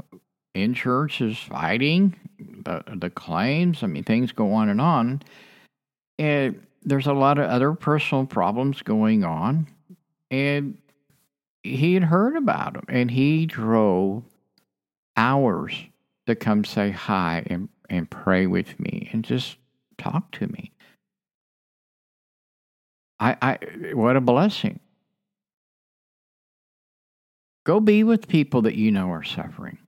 insurance 0.54 1.20
is 1.20 1.38
fighting 1.38 2.16
the, 2.38 2.82
the 2.96 3.10
claims. 3.10 3.82
I 3.82 3.86
mean, 3.86 4.04
things 4.04 4.32
go 4.32 4.52
on 4.54 4.68
and 4.68 4.80
on. 4.80 5.22
And 6.18 6.66
there's 6.82 7.06
a 7.06 7.12
lot 7.12 7.38
of 7.38 7.48
other 7.50 7.72
personal 7.72 8.26
problems 8.26 8.82
going 8.82 9.24
on. 9.24 9.66
And 10.30 10.78
he 11.62 11.94
had 11.94 12.04
heard 12.04 12.36
about 12.36 12.74
them, 12.74 12.84
and 12.88 13.10
he 13.10 13.46
drove 13.46 14.22
hours 15.16 15.74
to 16.26 16.34
come 16.34 16.64
say 16.64 16.90
hi 16.90 17.42
and 17.46 17.68
and 17.90 18.10
pray 18.10 18.46
with 18.46 18.78
me 18.80 19.08
and 19.12 19.24
just 19.24 19.56
talk 19.98 20.30
to 20.32 20.46
me. 20.46 20.72
I, 23.20 23.36
I 23.40 23.58
what 23.94 24.16
a 24.16 24.20
blessing. 24.20 24.80
Go 27.64 27.80
be 27.80 28.04
with 28.04 28.28
people 28.28 28.62
that 28.62 28.74
you 28.74 28.90
know 28.90 29.10
are 29.10 29.22
suffering. 29.22 29.78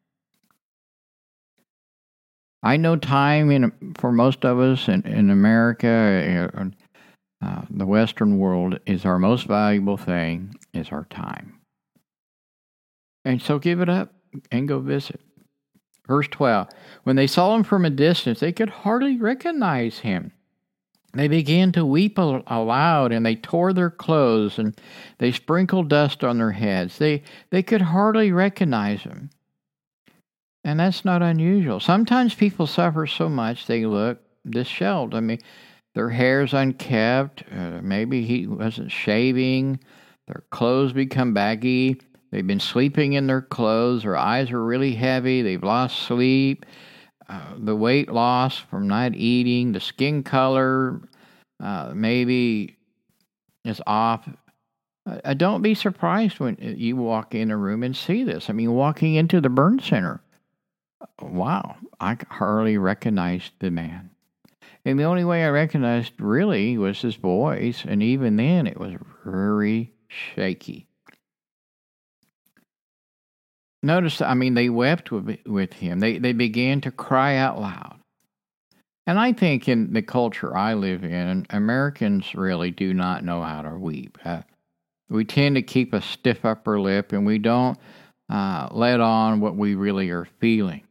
I 2.66 2.76
know 2.76 2.96
time 2.96 3.52
in 3.52 3.94
for 3.96 4.10
most 4.10 4.44
of 4.44 4.58
us 4.58 4.88
in, 4.88 5.02
in 5.02 5.30
America, 5.30 6.60
uh, 7.40 7.62
the 7.70 7.86
Western 7.86 8.38
world 8.38 8.80
is 8.86 9.04
our 9.04 9.20
most 9.20 9.46
valuable 9.46 9.96
thing 9.96 10.52
is 10.74 10.88
our 10.90 11.04
time. 11.04 11.60
And 13.24 13.40
so 13.40 13.60
give 13.60 13.80
it 13.80 13.88
up 13.88 14.12
and 14.50 14.66
go 14.66 14.80
visit. 14.80 15.20
Verse 16.08 16.26
12 16.26 16.66
When 17.04 17.14
they 17.14 17.28
saw 17.28 17.54
him 17.54 17.62
from 17.62 17.84
a 17.84 17.90
distance, 17.90 18.40
they 18.40 18.52
could 18.52 18.70
hardly 18.70 19.16
recognize 19.16 20.00
him. 20.00 20.32
They 21.12 21.28
began 21.28 21.70
to 21.70 21.86
weep 21.86 22.18
aloud, 22.18 23.12
and 23.12 23.24
they 23.24 23.36
tore 23.36 23.74
their 23.74 23.90
clothes, 23.90 24.58
and 24.58 24.78
they 25.18 25.30
sprinkled 25.30 25.88
dust 25.88 26.24
on 26.24 26.38
their 26.38 26.50
heads. 26.50 26.98
They, 26.98 27.22
they 27.50 27.62
could 27.62 27.82
hardly 27.82 28.32
recognize 28.32 29.02
him. 29.02 29.30
And 30.66 30.80
that's 30.80 31.04
not 31.04 31.22
unusual. 31.22 31.78
Sometimes 31.78 32.34
people 32.34 32.66
suffer 32.66 33.06
so 33.06 33.28
much 33.28 33.68
they 33.68 33.86
look 33.86 34.18
disheveled. 34.50 35.14
I 35.14 35.20
mean, 35.20 35.38
their 35.94 36.10
hair's 36.10 36.54
unkept. 36.54 37.44
Uh, 37.52 37.78
maybe 37.82 38.24
he 38.24 38.48
wasn't 38.48 38.90
shaving. 38.90 39.78
Their 40.26 40.42
clothes 40.50 40.92
become 40.92 41.32
baggy. 41.32 42.00
They've 42.32 42.44
been 42.44 42.58
sleeping 42.58 43.12
in 43.12 43.28
their 43.28 43.42
clothes. 43.42 44.02
Their 44.02 44.16
eyes 44.16 44.50
are 44.50 44.64
really 44.64 44.92
heavy. 44.92 45.40
They've 45.40 45.62
lost 45.62 46.00
sleep. 46.00 46.66
Uh, 47.28 47.54
the 47.58 47.76
weight 47.76 48.10
loss 48.10 48.58
from 48.58 48.88
not 48.88 49.14
eating, 49.14 49.70
the 49.70 49.78
skin 49.78 50.24
color 50.24 51.00
uh, 51.62 51.92
maybe 51.94 52.76
is 53.64 53.80
off. 53.86 54.28
Uh, 55.06 55.34
don't 55.34 55.62
be 55.62 55.74
surprised 55.76 56.40
when 56.40 56.56
you 56.60 56.96
walk 56.96 57.36
in 57.36 57.52
a 57.52 57.56
room 57.56 57.84
and 57.84 57.96
see 57.96 58.24
this. 58.24 58.50
I 58.50 58.52
mean, 58.52 58.72
walking 58.72 59.14
into 59.14 59.40
the 59.40 59.48
burn 59.48 59.78
center, 59.78 60.20
wow, 61.20 61.76
I 62.00 62.16
hardly 62.28 62.78
recognized 62.78 63.52
the 63.58 63.70
man. 63.70 64.10
And 64.84 64.98
the 64.98 65.04
only 65.04 65.24
way 65.24 65.44
I 65.44 65.48
recognized 65.48 66.12
really 66.20 66.78
was 66.78 67.02
his 67.02 67.16
voice, 67.16 67.84
and 67.86 68.02
even 68.02 68.36
then 68.36 68.66
it 68.66 68.78
was 68.78 68.94
very 69.24 69.92
shaky. 70.08 70.86
Notice, 73.82 74.20
I 74.20 74.34
mean, 74.34 74.54
they 74.54 74.68
wept 74.68 75.10
with, 75.10 75.38
with 75.46 75.72
him. 75.74 76.00
They, 76.00 76.18
they 76.18 76.32
began 76.32 76.80
to 76.82 76.90
cry 76.90 77.36
out 77.36 77.60
loud. 77.60 78.00
And 79.06 79.18
I 79.18 79.32
think 79.32 79.68
in 79.68 79.92
the 79.92 80.02
culture 80.02 80.56
I 80.56 80.74
live 80.74 81.04
in, 81.04 81.46
Americans 81.50 82.34
really 82.34 82.72
do 82.72 82.92
not 82.92 83.24
know 83.24 83.42
how 83.42 83.62
to 83.62 83.78
weep. 83.78 84.18
Uh, 84.24 84.42
we 85.08 85.24
tend 85.24 85.54
to 85.54 85.62
keep 85.62 85.92
a 85.92 86.02
stiff 86.02 86.44
upper 86.44 86.80
lip 86.80 87.12
and 87.12 87.24
we 87.24 87.38
don't 87.38 87.78
uh, 88.28 88.68
let 88.72 89.00
on 89.00 89.40
what 89.40 89.56
we 89.56 89.76
really 89.76 90.10
are 90.10 90.26
feeling. 90.40 90.82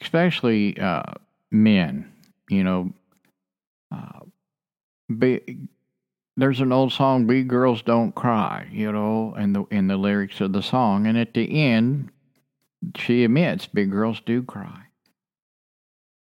Especially 0.00 0.78
uh, 0.78 1.02
men, 1.50 2.12
you 2.48 2.64
know, 2.64 2.92
uh, 3.92 4.20
be, 5.18 5.58
there's 6.36 6.60
an 6.60 6.72
old 6.72 6.92
song, 6.92 7.26
"Big 7.26 7.48
Girls 7.48 7.82
Don't 7.82 8.14
Cry," 8.14 8.68
you 8.72 8.92
know, 8.92 9.34
and 9.36 9.54
the 9.54 9.64
in 9.70 9.88
the 9.88 9.96
lyrics 9.96 10.40
of 10.40 10.52
the 10.52 10.62
song, 10.62 11.06
and 11.06 11.18
at 11.18 11.34
the 11.34 11.62
end, 11.62 12.10
she 12.96 13.24
admits 13.24 13.66
big 13.66 13.90
girls 13.90 14.20
do 14.24 14.42
cry. 14.42 14.84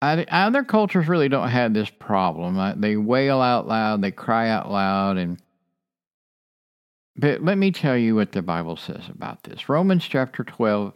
Other 0.02 0.64
cultures 0.64 1.08
really 1.08 1.28
don't 1.28 1.50
have 1.50 1.74
this 1.74 1.90
problem. 1.90 2.80
They 2.80 2.96
wail 2.96 3.42
out 3.42 3.68
loud, 3.68 4.00
they 4.00 4.10
cry 4.10 4.48
out 4.48 4.70
loud, 4.70 5.18
and 5.18 5.38
but 7.16 7.42
let 7.42 7.58
me 7.58 7.70
tell 7.70 7.98
you 7.98 8.14
what 8.14 8.32
the 8.32 8.40
Bible 8.40 8.76
says 8.76 9.08
about 9.10 9.42
this. 9.42 9.68
Romans 9.68 10.04
chapter 10.04 10.42
12, 10.42 10.94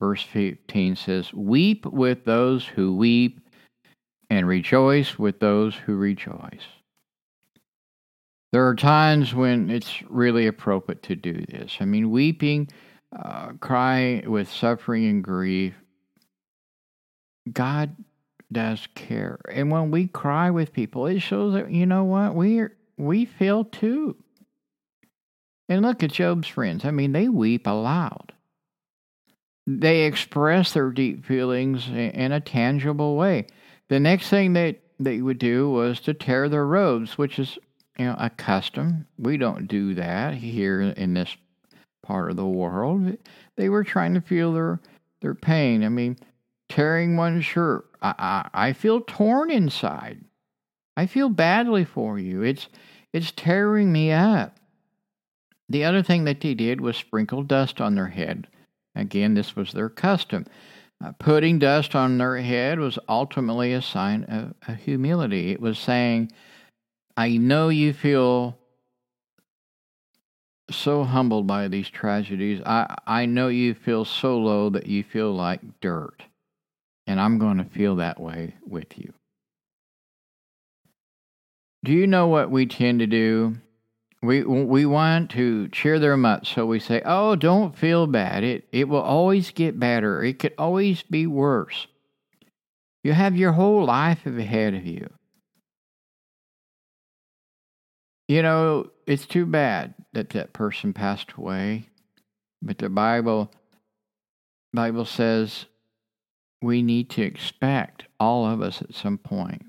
verse 0.00 0.22
15 0.22 0.96
says, 0.96 1.32
Weep 1.32 1.86
with 1.86 2.24
those 2.24 2.66
who 2.66 2.96
weep, 2.96 3.40
and 4.30 4.46
rejoice 4.46 5.18
with 5.18 5.40
those 5.40 5.74
who 5.74 5.96
rejoice. 5.96 6.66
There 8.52 8.66
are 8.66 8.74
times 8.74 9.34
when 9.34 9.70
it's 9.70 10.02
really 10.08 10.46
appropriate 10.46 11.02
to 11.04 11.16
do 11.16 11.44
this. 11.48 11.76
I 11.80 11.84
mean, 11.84 12.10
weeping, 12.10 12.68
uh, 13.16 13.52
cry 13.60 14.22
with 14.26 14.50
suffering 14.50 15.06
and 15.06 15.22
grief. 15.22 15.74
God 17.52 17.94
does 18.50 18.86
care. 18.94 19.38
And 19.50 19.70
when 19.70 19.90
we 19.90 20.06
cry 20.06 20.50
with 20.50 20.72
people, 20.72 21.06
it 21.06 21.20
shows 21.20 21.54
that, 21.54 21.70
you 21.70 21.84
know 21.84 22.04
what, 22.04 22.34
we, 22.34 22.64
we 22.96 23.26
feel 23.26 23.64
too. 23.64 24.16
And 25.68 25.82
look 25.82 26.02
at 26.02 26.12
Job's 26.12 26.48
friends. 26.48 26.86
I 26.86 26.90
mean, 26.90 27.12
they 27.12 27.28
weep 27.28 27.66
aloud. 27.66 28.32
They 29.70 30.04
express 30.04 30.72
their 30.72 30.90
deep 30.90 31.26
feelings 31.26 31.88
in 31.88 32.32
a 32.32 32.40
tangible 32.40 33.16
way. 33.16 33.48
The 33.88 34.00
next 34.00 34.30
thing 34.30 34.54
that 34.54 34.80
they 34.98 35.20
would 35.20 35.38
do 35.38 35.68
was 35.68 36.00
to 36.00 36.14
tear 36.14 36.48
their 36.48 36.64
robes, 36.64 37.18
which 37.18 37.38
is 37.38 37.58
you 37.98 38.06
know 38.06 38.16
a 38.18 38.30
custom. 38.30 39.06
We 39.18 39.36
don't 39.36 39.68
do 39.68 39.92
that 39.92 40.32
here 40.32 40.80
in 40.80 41.12
this 41.12 41.36
part 42.02 42.30
of 42.30 42.38
the 42.38 42.46
world. 42.46 43.18
They 43.56 43.68
were 43.68 43.84
trying 43.84 44.14
to 44.14 44.22
feel 44.22 44.54
their 44.54 44.80
their 45.20 45.34
pain. 45.34 45.84
I 45.84 45.90
mean, 45.90 46.16
tearing 46.70 47.18
one 47.18 47.42
shirt. 47.42 47.90
I, 48.00 48.14
I, 48.54 48.68
I 48.68 48.72
feel 48.72 49.02
torn 49.02 49.50
inside. 49.50 50.24
I 50.96 51.04
feel 51.04 51.28
badly 51.28 51.84
for 51.84 52.18
you. 52.18 52.40
It's 52.40 52.68
it's 53.12 53.32
tearing 53.32 53.92
me 53.92 54.12
up. 54.12 54.56
The 55.68 55.84
other 55.84 56.02
thing 56.02 56.24
that 56.24 56.40
they 56.40 56.54
did 56.54 56.80
was 56.80 56.96
sprinkle 56.96 57.42
dust 57.42 57.82
on 57.82 57.96
their 57.96 58.06
head. 58.06 58.46
Again, 58.98 59.34
this 59.34 59.54
was 59.54 59.72
their 59.72 59.88
custom. 59.88 60.44
Uh, 61.02 61.12
putting 61.12 61.60
dust 61.60 61.94
on 61.94 62.18
their 62.18 62.38
head 62.38 62.80
was 62.80 62.98
ultimately 63.08 63.72
a 63.72 63.80
sign 63.80 64.24
of, 64.24 64.54
of 64.66 64.76
humility. 64.80 65.52
It 65.52 65.60
was 65.60 65.78
saying, 65.78 66.32
I 67.16 67.36
know 67.36 67.68
you 67.68 67.92
feel 67.92 68.58
so 70.70 71.04
humbled 71.04 71.46
by 71.46 71.68
these 71.68 71.88
tragedies. 71.88 72.60
I, 72.66 72.96
I 73.06 73.26
know 73.26 73.48
you 73.48 73.74
feel 73.74 74.04
so 74.04 74.36
low 74.38 74.70
that 74.70 74.86
you 74.86 75.04
feel 75.04 75.32
like 75.32 75.60
dirt. 75.80 76.24
And 77.06 77.20
I'm 77.20 77.38
going 77.38 77.58
to 77.58 77.64
feel 77.64 77.96
that 77.96 78.20
way 78.20 78.54
with 78.66 78.98
you. 78.98 79.12
Do 81.84 81.92
you 81.92 82.06
know 82.08 82.26
what 82.26 82.50
we 82.50 82.66
tend 82.66 82.98
to 82.98 83.06
do? 83.06 83.56
We 84.22 84.42
we 84.42 84.84
want 84.84 85.30
to 85.32 85.68
cheer 85.68 86.00
them 86.00 86.24
up, 86.24 86.44
so 86.44 86.66
we 86.66 86.80
say, 86.80 87.00
"Oh, 87.04 87.36
don't 87.36 87.76
feel 87.76 88.06
bad. 88.08 88.42
It 88.42 88.68
it 88.72 88.88
will 88.88 89.00
always 89.00 89.52
get 89.52 89.78
better. 89.78 90.24
It 90.24 90.40
could 90.40 90.54
always 90.58 91.02
be 91.02 91.26
worse. 91.26 91.86
You 93.04 93.12
have 93.12 93.36
your 93.36 93.52
whole 93.52 93.84
life 93.84 94.26
ahead 94.26 94.74
of 94.74 94.84
you." 94.84 95.08
You 98.26 98.42
know, 98.42 98.90
it's 99.06 99.24
too 99.24 99.46
bad 99.46 99.94
that 100.12 100.30
that 100.30 100.52
person 100.52 100.92
passed 100.92 101.32
away, 101.32 101.88
but 102.60 102.78
the 102.78 102.88
Bible 102.90 103.52
Bible 104.72 105.04
says 105.04 105.66
we 106.60 106.82
need 106.82 107.08
to 107.10 107.22
expect 107.22 108.04
all 108.18 108.46
of 108.46 108.60
us 108.60 108.82
at 108.82 108.94
some 108.94 109.18
point 109.18 109.64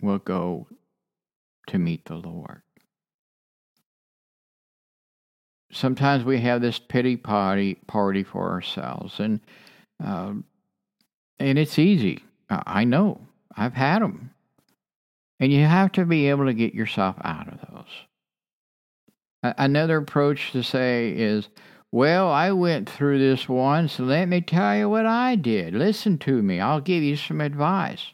will 0.00 0.18
go 0.18 0.66
to 1.68 1.78
meet 1.78 2.06
the 2.06 2.16
Lord 2.16 2.61
sometimes 5.72 6.24
we 6.24 6.40
have 6.40 6.60
this 6.60 6.78
pity 6.78 7.16
party 7.16 7.74
party 7.86 8.22
for 8.22 8.50
ourselves, 8.50 9.18
and 9.18 9.40
uh, 10.04 10.34
and 11.38 11.58
it's 11.58 11.78
easy. 11.78 12.22
I 12.48 12.84
know 12.84 13.20
I've 13.56 13.74
had 13.74 14.02
them, 14.02 14.30
and 15.40 15.52
you 15.52 15.64
have 15.64 15.92
to 15.92 16.04
be 16.04 16.28
able 16.28 16.46
to 16.46 16.54
get 16.54 16.74
yourself 16.74 17.16
out 17.24 17.48
of 17.48 17.58
those. 17.70 19.54
Another 19.58 19.96
approach 19.96 20.52
to 20.52 20.62
say 20.62 21.10
is, 21.10 21.48
well, 21.90 22.28
I 22.30 22.52
went 22.52 22.88
through 22.88 23.18
this 23.18 23.48
once. 23.48 23.98
Let 23.98 24.28
me 24.28 24.40
tell 24.40 24.76
you 24.76 24.88
what 24.88 25.04
I 25.04 25.34
did. 25.34 25.74
Listen 25.74 26.16
to 26.18 26.42
me. 26.42 26.60
I'll 26.60 26.80
give 26.80 27.02
you 27.02 27.16
some 27.16 27.40
advice. 27.40 28.12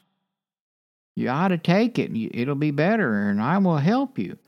You 1.15 1.29
ought 1.29 1.49
to 1.49 1.59
take 1.59 1.99
it. 1.99 2.13
It'll 2.15 2.55
be 2.55 2.71
better, 2.71 3.29
and 3.29 3.43
I 3.43 3.59
will 3.59 3.77
help 3.79 4.19
you. 4.19 4.39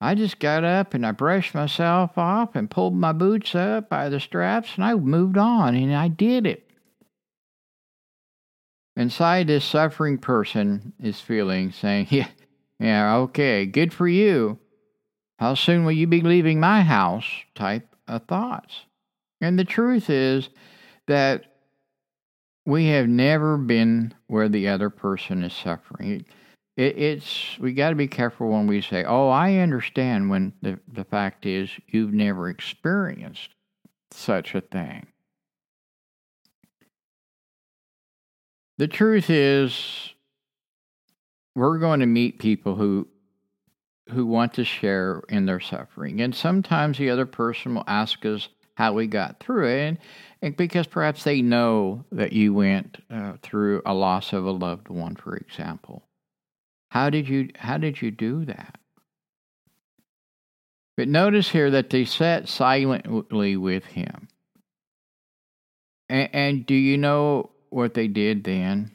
I 0.00 0.14
just 0.14 0.38
got 0.38 0.64
up 0.64 0.94
and 0.94 1.04
I 1.04 1.12
brushed 1.12 1.54
myself 1.54 2.16
off 2.16 2.56
and 2.56 2.70
pulled 2.70 2.94
my 2.94 3.12
boots 3.12 3.54
up 3.54 3.90
by 3.90 4.08
the 4.08 4.18
straps 4.18 4.74
and 4.76 4.84
I 4.84 4.94
moved 4.94 5.36
on 5.36 5.74
and 5.74 5.94
I 5.94 6.08
did 6.08 6.46
it. 6.46 6.66
Inside 8.96 9.46
this 9.46 9.64
suffering 9.64 10.18
person 10.18 10.94
is 10.98 11.20
feeling, 11.20 11.72
saying, 11.72 12.08
Yeah, 12.10 12.28
yeah, 12.78 13.16
okay, 13.16 13.66
good 13.66 13.92
for 13.92 14.08
you. 14.08 14.58
How 15.38 15.54
soon 15.54 15.84
will 15.84 15.92
you 15.92 16.06
be 16.06 16.22
leaving 16.22 16.60
my 16.60 16.82
house? 16.82 17.26
type 17.54 17.94
of 18.08 18.24
thoughts. 18.26 18.84
And 19.40 19.58
the 19.58 19.64
truth 19.64 20.10
is 20.10 20.48
that 21.06 21.44
we 22.66 22.86
have 22.86 23.08
never 23.08 23.56
been 23.56 24.14
where 24.26 24.48
the 24.48 24.68
other 24.68 24.90
person 24.90 25.42
is 25.42 25.52
suffering 25.52 26.24
it's 26.76 27.58
we 27.58 27.72
got 27.72 27.90
to 27.90 27.96
be 27.96 28.08
careful 28.08 28.48
when 28.48 28.66
we 28.66 28.80
say, 28.80 29.04
"Oh, 29.04 29.28
I 29.28 29.56
understand." 29.56 30.30
When 30.30 30.52
the 30.62 30.78
the 30.92 31.04
fact 31.04 31.46
is, 31.46 31.70
you've 31.88 32.12
never 32.12 32.48
experienced 32.48 33.50
such 34.12 34.54
a 34.54 34.60
thing. 34.60 35.06
The 38.78 38.88
truth 38.88 39.28
is, 39.28 40.14
we're 41.54 41.78
going 41.78 42.00
to 42.00 42.06
meet 42.06 42.38
people 42.38 42.76
who 42.76 43.08
who 44.10 44.26
want 44.26 44.54
to 44.54 44.64
share 44.64 45.22
in 45.28 45.46
their 45.46 45.60
suffering, 45.60 46.20
and 46.20 46.34
sometimes 46.34 46.98
the 46.98 47.10
other 47.10 47.26
person 47.26 47.74
will 47.74 47.84
ask 47.86 48.24
us 48.24 48.48
how 48.74 48.94
we 48.94 49.06
got 49.06 49.38
through 49.40 49.68
it, 49.68 49.80
and, 49.80 49.98
and 50.40 50.56
because 50.56 50.86
perhaps 50.86 51.24
they 51.24 51.42
know 51.42 52.04
that 52.10 52.32
you 52.32 52.54
went 52.54 53.02
uh, 53.10 53.34
through 53.42 53.82
a 53.84 53.92
loss 53.92 54.32
of 54.32 54.46
a 54.46 54.50
loved 54.50 54.88
one, 54.88 55.14
for 55.14 55.36
example. 55.36 56.02
How 56.90 57.08
did 57.08 57.28
you 57.28 57.48
how 57.56 57.78
did 57.78 58.02
you 58.02 58.10
do 58.10 58.44
that? 58.44 58.78
But 60.96 61.08
notice 61.08 61.48
here 61.48 61.70
that 61.70 61.88
they 61.88 62.04
sat 62.04 62.48
silently 62.48 63.56
with 63.56 63.86
him. 63.86 64.28
And, 66.10 66.28
and 66.34 66.66
do 66.66 66.74
you 66.74 66.98
know 66.98 67.52
what 67.70 67.94
they 67.94 68.06
did 68.06 68.44
then? 68.44 68.90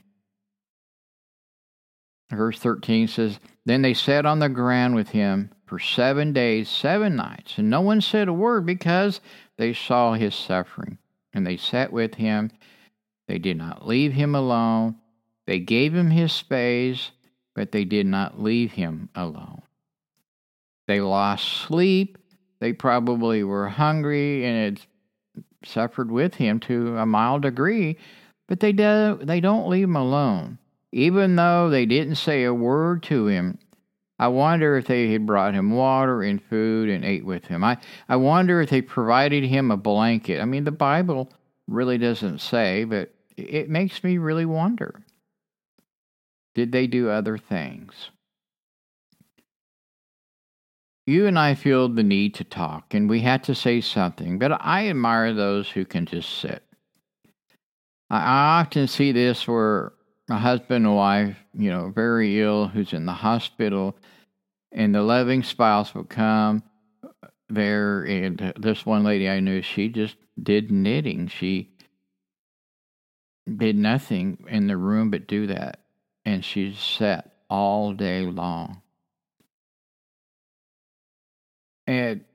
Verse 2.29 2.59
13 2.59 3.07
says, 3.07 3.39
Then 3.65 3.81
they 3.81 3.93
sat 3.93 4.25
on 4.25 4.37
the 4.37 4.49
ground 4.49 4.93
with 4.93 5.09
him 5.09 5.51
for 5.65 5.79
seven 5.79 6.33
days, 6.33 6.69
seven 6.69 7.15
nights, 7.15 7.57
and 7.57 7.69
no 7.69 7.81
one 7.81 8.01
said 8.01 8.27
a 8.27 8.33
word 8.33 8.65
because 8.65 9.21
they 9.57 9.73
saw 9.73 10.13
his 10.13 10.35
suffering. 10.35 10.99
And 11.33 11.47
they 11.47 11.57
sat 11.57 11.91
with 11.91 12.15
him. 12.15 12.51
They 13.27 13.39
did 13.39 13.57
not 13.57 13.87
leave 13.87 14.13
him 14.13 14.35
alone. 14.35 14.97
They 15.47 15.59
gave 15.59 15.95
him 15.95 16.11
his 16.11 16.31
space 16.33 17.11
but 17.55 17.71
they 17.71 17.85
did 17.85 18.05
not 18.05 18.39
leave 18.39 18.73
him 18.73 19.09
alone. 19.15 19.63
They 20.87 21.01
lost 21.01 21.45
sleep. 21.45 22.17
They 22.59 22.73
probably 22.73 23.43
were 23.43 23.69
hungry 23.69 24.45
and 24.45 24.63
had 24.63 24.81
suffered 25.67 26.11
with 26.11 26.35
him 26.35 26.59
to 26.59 26.97
a 26.97 27.05
mild 27.05 27.41
degree, 27.41 27.97
but 28.47 28.59
they, 28.59 28.71
do, 28.71 29.19
they 29.21 29.39
don't 29.39 29.67
leave 29.67 29.85
him 29.85 29.95
alone. 29.95 30.59
Even 30.91 31.35
though 31.35 31.69
they 31.69 31.85
didn't 31.85 32.15
say 32.15 32.43
a 32.43 32.53
word 32.53 33.03
to 33.03 33.27
him, 33.27 33.57
I 34.17 34.29
wonder 34.29 34.77
if 34.77 34.85
they 34.85 35.11
had 35.11 35.25
brought 35.25 35.53
him 35.53 35.71
water 35.71 36.21
and 36.23 36.41
food 36.41 36.89
and 36.89 37.03
ate 37.03 37.25
with 37.25 37.45
him. 37.45 37.63
I, 37.63 37.77
I 38.07 38.15
wonder 38.15 38.61
if 38.61 38.69
they 38.69 38.81
provided 38.81 39.43
him 39.43 39.71
a 39.71 39.77
blanket. 39.77 40.39
I 40.39 40.45
mean, 40.45 40.63
the 40.63 40.71
Bible 40.71 41.29
really 41.67 41.97
doesn't 41.97 42.39
say, 42.39 42.85
but 42.85 43.13
it 43.35 43.69
makes 43.69 44.03
me 44.03 44.17
really 44.17 44.45
wonder. 44.45 45.01
Did 46.55 46.71
they 46.71 46.87
do 46.87 47.09
other 47.09 47.37
things? 47.37 48.09
You 51.05 51.27
and 51.27 51.37
I 51.37 51.53
feel 51.53 51.87
the 51.87 52.01
need 52.01 52.33
to 52.35 52.43
talk, 52.43 52.95
and 52.95 53.07
we 53.07 53.21
had 53.21 53.43
to 53.43 53.53
say 53.53 53.81
something, 53.81 54.39
but 54.39 54.51
I 54.59 54.89
admire 54.89 55.33
those 55.33 55.69
who 55.69 55.85
can 55.85 56.07
just 56.07 56.39
sit. 56.39 56.63
I 58.09 58.61
often 58.61 58.87
see 58.87 59.11
this 59.11 59.47
where 59.47 59.93
a 60.29 60.37
husband 60.37 60.85
and 60.85 60.95
wife, 60.95 61.37
you 61.53 61.69
know, 61.69 61.91
very 61.93 62.41
ill, 62.41 62.67
who's 62.67 62.93
in 62.93 63.05
the 63.05 63.13
hospital, 63.13 63.95
and 64.71 64.95
the 64.95 65.03
loving 65.03 65.43
spouse 65.43 65.93
will 65.93 66.05
come 66.05 66.63
there. 67.49 68.03
And 68.03 68.53
this 68.57 68.85
one 68.85 69.03
lady 69.03 69.29
I 69.29 69.39
knew, 69.41 69.61
she 69.61 69.89
just 69.89 70.15
did 70.41 70.71
knitting. 70.71 71.27
She 71.27 71.69
did 73.45 73.75
nothing 73.75 74.43
in 74.49 74.65
the 74.67 74.77
room 74.77 75.11
but 75.11 75.27
do 75.27 75.45
that. 75.47 75.81
And 76.25 76.43
she 76.43 76.73
sat 76.73 77.31
all 77.49 77.93
day 77.93 78.21
long. 78.21 78.81
And 81.87 82.25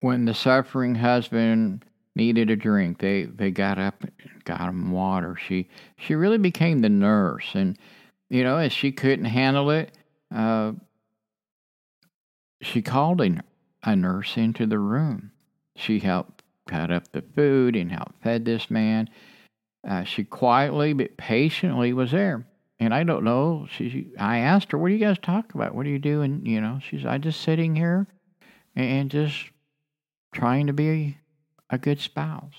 when 0.00 0.24
the 0.24 0.34
suffering 0.34 0.94
husband 0.94 1.84
needed 2.14 2.50
a 2.50 2.56
drink, 2.56 2.98
they, 2.98 3.24
they 3.24 3.50
got 3.50 3.78
up 3.78 4.02
and 4.02 4.44
got 4.44 4.68
him 4.68 4.90
water. 4.90 5.36
She 5.36 5.68
she 5.96 6.14
really 6.14 6.38
became 6.38 6.80
the 6.80 6.88
nurse, 6.88 7.50
and 7.54 7.76
you 8.30 8.42
know, 8.44 8.56
as 8.56 8.72
she 8.72 8.92
couldn't 8.92 9.26
handle 9.26 9.70
it, 9.70 9.92
uh, 10.34 10.72
she 12.62 12.82
called 12.82 13.20
a, 13.20 13.40
a 13.84 13.94
nurse 13.94 14.36
into 14.36 14.66
the 14.66 14.78
room. 14.78 15.32
She 15.76 16.00
helped 16.00 16.42
cut 16.66 16.90
up 16.90 17.12
the 17.12 17.22
food 17.22 17.76
and 17.76 17.90
helped 17.90 18.22
fed 18.22 18.44
this 18.44 18.70
man. 18.70 19.08
Uh, 19.88 20.04
she 20.04 20.24
quietly 20.24 20.92
but 20.92 21.16
patiently 21.16 21.92
was 21.92 22.10
there. 22.10 22.46
And 22.80 22.94
I 22.94 23.02
don't 23.02 23.24
know. 23.24 23.66
She, 23.70 24.12
I 24.18 24.38
asked 24.38 24.70
her, 24.72 24.78
"What 24.78 24.88
do 24.88 24.94
you 24.94 25.00
guys 25.00 25.18
talk 25.18 25.54
about? 25.54 25.74
What 25.74 25.86
are 25.86 25.90
you 25.90 25.98
doing?" 25.98 26.46
You 26.46 26.60
know, 26.60 26.78
she's, 26.80 27.04
"I 27.04 27.18
just 27.18 27.40
sitting 27.40 27.74
here, 27.74 28.06
and 28.76 29.10
just 29.10 29.46
trying 30.32 30.68
to 30.68 30.72
be 30.72 31.18
a 31.70 31.78
good 31.78 32.00
spouse." 32.00 32.54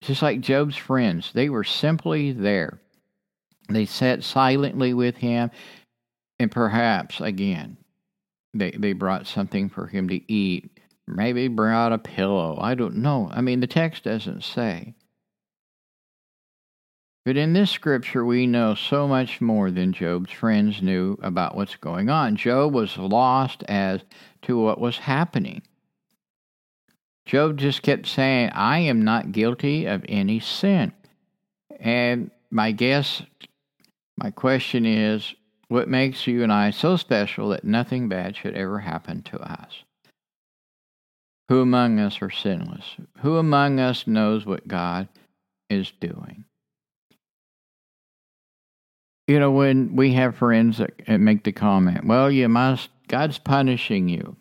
Just 0.00 0.22
like 0.22 0.40
Job's 0.40 0.76
friends, 0.76 1.32
they 1.32 1.48
were 1.48 1.64
simply 1.64 2.30
there. 2.30 2.80
They 3.68 3.84
sat 3.84 4.22
silently 4.22 4.94
with 4.94 5.16
him, 5.16 5.50
and 6.38 6.50
perhaps 6.50 7.20
again, 7.20 7.78
they 8.54 8.70
they 8.70 8.92
brought 8.92 9.26
something 9.26 9.68
for 9.68 9.88
him 9.88 10.08
to 10.08 10.32
eat. 10.32 10.70
Maybe 11.08 11.48
brought 11.48 11.92
a 11.92 11.98
pillow. 11.98 12.58
I 12.60 12.74
don't 12.74 12.96
know. 12.96 13.28
I 13.32 13.40
mean, 13.40 13.60
the 13.60 13.66
text 13.66 14.04
doesn't 14.04 14.44
say. 14.44 14.94
But 17.28 17.36
in 17.36 17.52
this 17.52 17.70
scripture, 17.70 18.24
we 18.24 18.46
know 18.46 18.74
so 18.74 19.06
much 19.06 19.42
more 19.42 19.70
than 19.70 19.92
Job's 19.92 20.32
friends 20.32 20.80
knew 20.80 21.18
about 21.22 21.54
what's 21.54 21.76
going 21.76 22.08
on. 22.08 22.36
Job 22.36 22.72
was 22.72 22.96
lost 22.96 23.62
as 23.64 24.00
to 24.44 24.58
what 24.58 24.80
was 24.80 24.96
happening. 24.96 25.60
Job 27.26 27.58
just 27.58 27.82
kept 27.82 28.06
saying, 28.06 28.48
I 28.54 28.78
am 28.78 29.02
not 29.02 29.32
guilty 29.32 29.84
of 29.84 30.06
any 30.08 30.40
sin. 30.40 30.94
And 31.78 32.30
my 32.50 32.72
guess, 32.72 33.20
my 34.16 34.30
question 34.30 34.86
is, 34.86 35.34
what 35.68 35.86
makes 35.86 36.26
you 36.26 36.42
and 36.42 36.50
I 36.50 36.70
so 36.70 36.96
special 36.96 37.50
that 37.50 37.62
nothing 37.62 38.08
bad 38.08 38.36
should 38.36 38.54
ever 38.54 38.78
happen 38.78 39.20
to 39.24 39.38
us? 39.38 39.84
Who 41.50 41.60
among 41.60 41.98
us 42.00 42.22
are 42.22 42.30
sinless? 42.30 42.96
Who 43.20 43.36
among 43.36 43.80
us 43.80 44.06
knows 44.06 44.46
what 44.46 44.66
God 44.66 45.08
is 45.68 45.92
doing? 46.00 46.46
You 49.28 49.38
know, 49.38 49.50
when 49.50 49.94
we 49.94 50.14
have 50.14 50.36
friends 50.36 50.78
that 50.78 51.20
make 51.20 51.44
the 51.44 51.52
comment, 51.52 52.06
well, 52.06 52.30
you 52.30 52.48
must, 52.48 52.88
God's 53.08 53.38
punishing 53.38 54.08
you. 54.08 54.36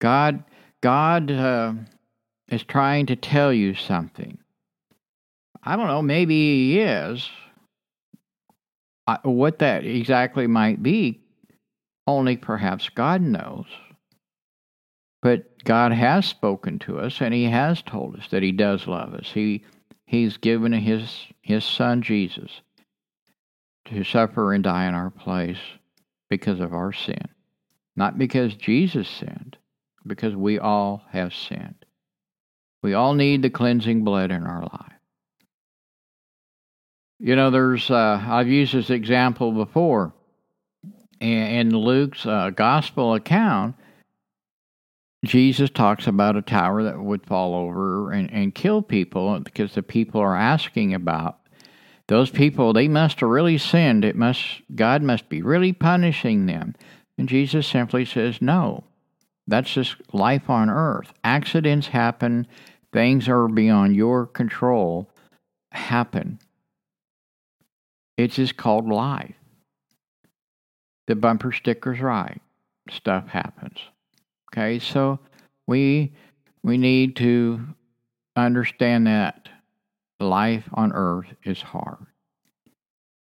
God, 0.00 0.42
God 0.80 1.30
uh, 1.30 1.74
is 2.48 2.64
trying 2.64 3.06
to 3.06 3.16
tell 3.16 3.52
you 3.52 3.76
something. 3.76 4.38
I 5.62 5.76
don't 5.76 5.86
know, 5.86 6.02
maybe 6.02 6.34
He 6.34 6.80
is. 6.80 7.30
I, 9.06 9.18
what 9.22 9.60
that 9.60 9.84
exactly 9.84 10.48
might 10.48 10.82
be, 10.82 11.20
only 12.08 12.36
perhaps 12.36 12.88
God 12.88 13.22
knows. 13.22 13.66
But 15.22 15.62
God 15.62 15.92
has 15.92 16.26
spoken 16.26 16.80
to 16.80 16.98
us 16.98 17.20
and 17.20 17.32
He 17.32 17.44
has 17.44 17.82
told 17.82 18.16
us 18.16 18.26
that 18.30 18.42
He 18.42 18.50
does 18.50 18.88
love 18.88 19.14
us. 19.14 19.30
He, 19.32 19.62
he's 20.06 20.38
given 20.38 20.72
His, 20.72 21.26
His 21.40 21.64
Son 21.64 22.02
Jesus 22.02 22.62
to 23.86 24.04
suffer 24.04 24.52
and 24.52 24.64
die 24.64 24.86
in 24.86 24.94
our 24.94 25.10
place 25.10 25.58
because 26.28 26.60
of 26.60 26.72
our 26.72 26.92
sin. 26.92 27.28
Not 27.96 28.18
because 28.18 28.54
Jesus 28.54 29.08
sinned, 29.08 29.56
because 30.06 30.34
we 30.34 30.58
all 30.58 31.02
have 31.10 31.34
sinned. 31.34 31.84
We 32.82 32.94
all 32.94 33.14
need 33.14 33.42
the 33.42 33.50
cleansing 33.50 34.04
blood 34.04 34.30
in 34.30 34.44
our 34.44 34.62
life. 34.62 34.92
You 37.18 37.36
know, 37.36 37.50
there's, 37.50 37.90
uh, 37.90 38.22
I've 38.26 38.48
used 38.48 38.72
this 38.72 38.88
example 38.88 39.52
before. 39.52 40.14
In 41.20 41.76
Luke's 41.76 42.24
uh, 42.24 42.48
gospel 42.48 43.12
account, 43.12 43.74
Jesus 45.26 45.68
talks 45.68 46.06
about 46.06 46.36
a 46.36 46.42
tower 46.42 46.82
that 46.84 46.98
would 46.98 47.26
fall 47.26 47.54
over 47.54 48.10
and, 48.12 48.32
and 48.32 48.54
kill 48.54 48.80
people 48.80 49.38
because 49.40 49.74
the 49.74 49.82
people 49.82 50.18
are 50.22 50.34
asking 50.34 50.94
about 50.94 51.39
those 52.10 52.28
people 52.28 52.72
they 52.72 52.88
must 52.88 53.20
have 53.20 53.28
really 53.28 53.56
sinned. 53.56 54.04
It 54.04 54.16
must 54.16 54.62
god 54.74 55.00
must 55.00 55.28
be 55.28 55.42
really 55.42 55.72
punishing 55.72 56.46
them. 56.46 56.74
And 57.16 57.28
jesus 57.28 57.68
simply 57.68 58.04
says 58.04 58.42
no. 58.42 58.82
That's 59.46 59.72
just 59.72 59.94
life 60.12 60.50
on 60.50 60.68
earth. 60.68 61.12
Accidents 61.22 61.86
happen. 61.86 62.48
Things 62.92 63.28
are 63.28 63.46
beyond 63.46 63.94
your 63.94 64.26
control. 64.26 65.08
Happen. 65.70 66.40
It's 68.16 68.34
just 68.34 68.56
called 68.56 68.88
life. 68.88 69.36
The 71.06 71.14
bumper 71.14 71.52
sticker's 71.52 72.00
right. 72.00 72.40
Stuff 72.90 73.28
happens. 73.28 73.78
Okay 74.52 74.80
so 74.80 75.20
we 75.68 76.12
we 76.64 76.76
need 76.76 77.14
to 77.16 77.60
understand 78.34 79.06
that 79.06 79.48
life 80.20 80.68
on 80.72 80.92
earth 80.92 81.34
is 81.44 81.62
hard. 81.62 82.06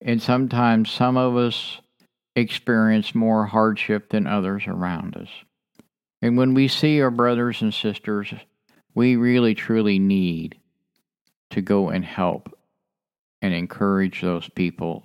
And 0.01 0.21
sometimes 0.21 0.91
some 0.91 1.17
of 1.17 1.35
us 1.35 1.79
experience 2.35 3.15
more 3.15 3.45
hardship 3.45 4.09
than 4.09 4.27
others 4.27 4.63
around 4.67 5.15
us. 5.15 5.29
And 6.21 6.37
when 6.37 6.53
we 6.53 6.67
see 6.67 7.01
our 7.01 7.11
brothers 7.11 7.61
and 7.61 7.73
sisters, 7.73 8.33
we 8.93 9.15
really 9.15 9.55
truly 9.55 9.99
need 9.99 10.57
to 11.51 11.61
go 11.61 11.89
and 11.89 12.03
help 12.03 12.57
and 13.41 13.53
encourage 13.53 14.21
those 14.21 14.49
people. 14.49 15.03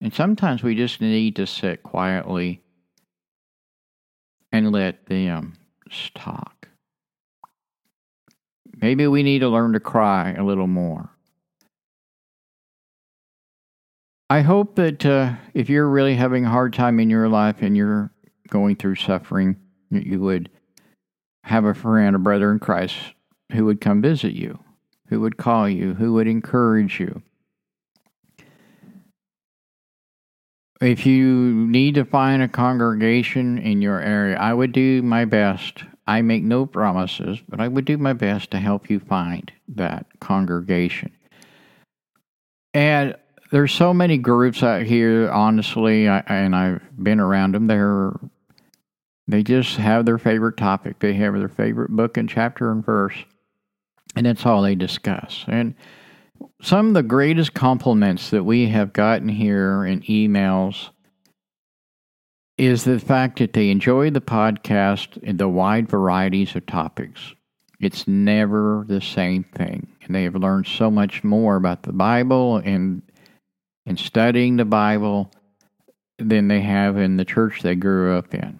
And 0.00 0.12
sometimes 0.12 0.62
we 0.62 0.74
just 0.74 1.00
need 1.00 1.36
to 1.36 1.46
sit 1.46 1.82
quietly 1.82 2.62
and 4.52 4.72
let 4.72 5.06
them 5.06 5.54
talk. 6.14 6.57
Maybe 8.80 9.06
we 9.06 9.22
need 9.22 9.40
to 9.40 9.48
learn 9.48 9.72
to 9.72 9.80
cry 9.80 10.32
a 10.32 10.44
little 10.44 10.66
more. 10.66 11.10
I 14.30 14.42
hope 14.42 14.76
that 14.76 15.04
uh, 15.06 15.34
if 15.54 15.70
you're 15.70 15.88
really 15.88 16.14
having 16.14 16.44
a 16.44 16.50
hard 16.50 16.74
time 16.74 17.00
in 17.00 17.08
your 17.10 17.28
life 17.28 17.56
and 17.60 17.76
you're 17.76 18.12
going 18.48 18.76
through 18.76 18.96
suffering, 18.96 19.56
that 19.90 20.06
you 20.06 20.20
would 20.20 20.50
have 21.44 21.64
a 21.64 21.74
friend, 21.74 22.14
a 22.14 22.18
brother 22.18 22.52
in 22.52 22.58
Christ 22.58 22.96
who 23.52 23.64
would 23.64 23.80
come 23.80 24.02
visit 24.02 24.34
you, 24.34 24.58
who 25.08 25.20
would 25.20 25.38
call 25.38 25.68
you, 25.68 25.94
who 25.94 26.12
would 26.12 26.28
encourage 26.28 27.00
you. 27.00 27.22
If 30.80 31.06
you 31.06 31.66
need 31.66 31.94
to 31.96 32.04
find 32.04 32.42
a 32.42 32.48
congregation 32.48 33.58
in 33.58 33.82
your 33.82 33.98
area, 33.98 34.36
I 34.36 34.52
would 34.52 34.72
do 34.72 35.02
my 35.02 35.24
best 35.24 35.82
I 36.08 36.22
make 36.22 36.42
no 36.42 36.64
promises, 36.64 37.38
but 37.50 37.60
I 37.60 37.68
would 37.68 37.84
do 37.84 37.98
my 37.98 38.14
best 38.14 38.50
to 38.52 38.58
help 38.58 38.88
you 38.88 38.98
find 38.98 39.52
that 39.68 40.06
congregation. 40.20 41.12
And 42.72 43.14
there's 43.50 43.74
so 43.74 43.92
many 43.92 44.16
groups 44.16 44.62
out 44.62 44.84
here, 44.84 45.30
honestly, 45.30 46.08
I, 46.08 46.20
and 46.20 46.56
I've 46.56 46.80
been 46.96 47.20
around 47.20 47.54
them. 47.54 47.66
They're 47.66 48.12
they 49.30 49.42
just 49.42 49.76
have 49.76 50.06
their 50.06 50.16
favorite 50.16 50.56
topic. 50.56 51.00
They 51.00 51.12
have 51.12 51.34
their 51.34 51.50
favorite 51.50 51.90
book 51.90 52.16
and 52.16 52.26
chapter 52.26 52.70
and 52.72 52.82
verse, 52.82 53.16
and 54.16 54.24
that's 54.24 54.46
all 54.46 54.62
they 54.62 54.74
discuss. 54.74 55.44
And 55.46 55.74
some 56.62 56.88
of 56.88 56.94
the 56.94 57.02
greatest 57.02 57.52
compliments 57.52 58.30
that 58.30 58.44
we 58.44 58.70
have 58.70 58.94
gotten 58.94 59.28
here 59.28 59.84
in 59.84 60.00
emails 60.02 60.88
is 62.58 62.84
the 62.84 62.98
fact 62.98 63.38
that 63.38 63.52
they 63.52 63.70
enjoy 63.70 64.10
the 64.10 64.20
podcast 64.20 65.18
and 65.22 65.38
the 65.38 65.48
wide 65.48 65.88
varieties 65.88 66.54
of 66.56 66.66
topics. 66.66 67.34
It's 67.80 68.08
never 68.08 68.84
the 68.88 69.00
same 69.00 69.44
thing. 69.44 69.86
And 70.02 70.14
they 70.14 70.24
have 70.24 70.34
learned 70.34 70.66
so 70.66 70.90
much 70.90 71.22
more 71.22 71.56
about 71.56 71.84
the 71.84 71.92
Bible 71.92 72.56
and 72.56 73.02
in 73.86 73.96
studying 73.96 74.56
the 74.56 74.64
Bible 74.64 75.30
than 76.18 76.48
they 76.48 76.60
have 76.60 76.96
in 76.96 77.16
the 77.16 77.24
church 77.24 77.62
they 77.62 77.76
grew 77.76 78.18
up 78.18 78.34
in. 78.34 78.58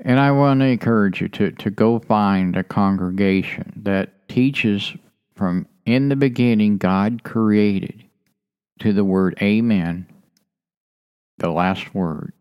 And 0.00 0.20
I 0.20 0.30
want 0.30 0.60
to 0.60 0.66
encourage 0.66 1.20
you 1.20 1.28
to, 1.30 1.50
to 1.50 1.70
go 1.70 1.98
find 1.98 2.56
a 2.56 2.62
congregation 2.62 3.72
that 3.82 4.28
teaches 4.28 4.94
from 5.34 5.66
in 5.84 6.08
the 6.08 6.16
beginning 6.16 6.78
God 6.78 7.24
created 7.24 8.04
to 8.78 8.92
the 8.92 9.04
word 9.04 9.36
Amen, 9.42 10.06
the 11.38 11.50
last 11.50 11.94
word 11.94 12.32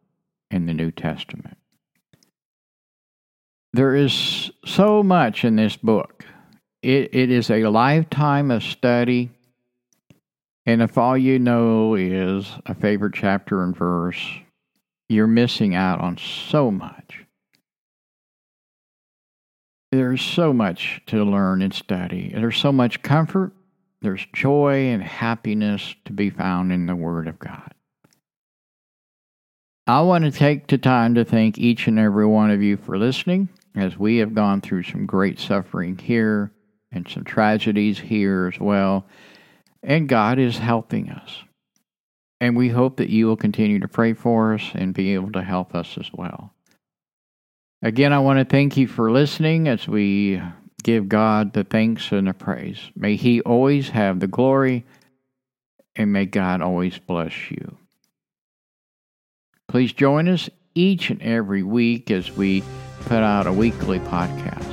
in 0.51 0.65
the 0.65 0.73
New 0.73 0.91
Testament. 0.91 1.57
There 3.73 3.95
is 3.95 4.51
so 4.65 5.03
much 5.03 5.43
in 5.43 5.55
this 5.55 5.75
book. 5.75 6.25
It, 6.81 7.13
it 7.13 7.31
is 7.31 7.51
a 7.51 7.67
lifetime 7.67 8.49
of 8.49 8.63
study. 8.63 9.31
And 10.65 10.81
if 10.81 10.97
all 10.97 11.17
you 11.17 11.39
know 11.39 11.95
is 11.95 12.51
a 12.65 12.73
favorite 12.73 13.13
chapter 13.13 13.63
and 13.63 13.75
verse, 13.75 14.19
you're 15.09 15.27
missing 15.27 15.75
out 15.75 16.01
on 16.01 16.17
so 16.17 16.71
much. 16.71 17.25
There's 19.91 20.21
so 20.21 20.51
much 20.51 21.01
to 21.07 21.23
learn 21.23 21.61
and 21.61 21.73
study. 21.73 22.31
There's 22.33 22.57
so 22.57 22.71
much 22.71 23.01
comfort, 23.01 23.53
there's 24.01 24.25
joy 24.33 24.87
and 24.87 25.01
happiness 25.01 25.95
to 26.05 26.13
be 26.13 26.29
found 26.29 26.71
in 26.71 26.85
the 26.85 26.95
Word 26.95 27.27
of 27.27 27.39
God. 27.39 27.73
I 29.89 30.01
want 30.01 30.25
to 30.25 30.31
take 30.31 30.67
the 30.67 30.77
time 30.77 31.15
to 31.15 31.23
thank 31.23 31.57
each 31.57 31.87
and 31.87 31.97
every 31.97 32.25
one 32.25 32.51
of 32.51 32.61
you 32.61 32.75
for 32.75 32.97
listening 32.97 33.47
as 33.73 33.97
we 33.97 34.17
have 34.17 34.33
gone 34.33 34.59
through 34.59 34.83
some 34.83 35.05
great 35.05 35.39
suffering 35.39 35.97
here 35.97 36.51
and 36.91 37.07
some 37.07 37.23
tragedies 37.23 37.97
here 37.97 38.51
as 38.53 38.59
well. 38.59 39.05
And 39.81 40.09
God 40.09 40.39
is 40.39 40.57
helping 40.57 41.09
us. 41.09 41.41
And 42.41 42.57
we 42.57 42.67
hope 42.67 42.97
that 42.97 43.09
you 43.09 43.27
will 43.27 43.37
continue 43.37 43.79
to 43.79 43.87
pray 43.87 44.11
for 44.11 44.55
us 44.55 44.71
and 44.75 44.93
be 44.93 45.13
able 45.13 45.31
to 45.31 45.41
help 45.41 45.73
us 45.73 45.97
as 45.97 46.11
well. 46.11 46.53
Again, 47.81 48.11
I 48.11 48.19
want 48.19 48.39
to 48.39 48.45
thank 48.45 48.75
you 48.75 48.87
for 48.87 49.09
listening 49.09 49.69
as 49.69 49.87
we 49.87 50.41
give 50.83 51.07
God 51.07 51.53
the 51.53 51.63
thanks 51.63 52.11
and 52.11 52.27
the 52.27 52.33
praise. 52.33 52.91
May 52.93 53.15
He 53.15 53.39
always 53.41 53.89
have 53.89 54.19
the 54.19 54.27
glory, 54.27 54.85
and 55.95 56.11
may 56.11 56.25
God 56.25 56.61
always 56.61 56.99
bless 56.99 57.49
you. 57.49 57.77
Please 59.67 59.91
join 59.91 60.29
us 60.29 60.49
each 60.75 61.09
and 61.09 61.21
every 61.21 61.61
week 61.61 62.09
as 62.09 62.31
we 62.31 62.63
put 63.01 63.21
out 63.21 63.47
a 63.47 63.51
weekly 63.51 63.99
podcast. 63.99 64.63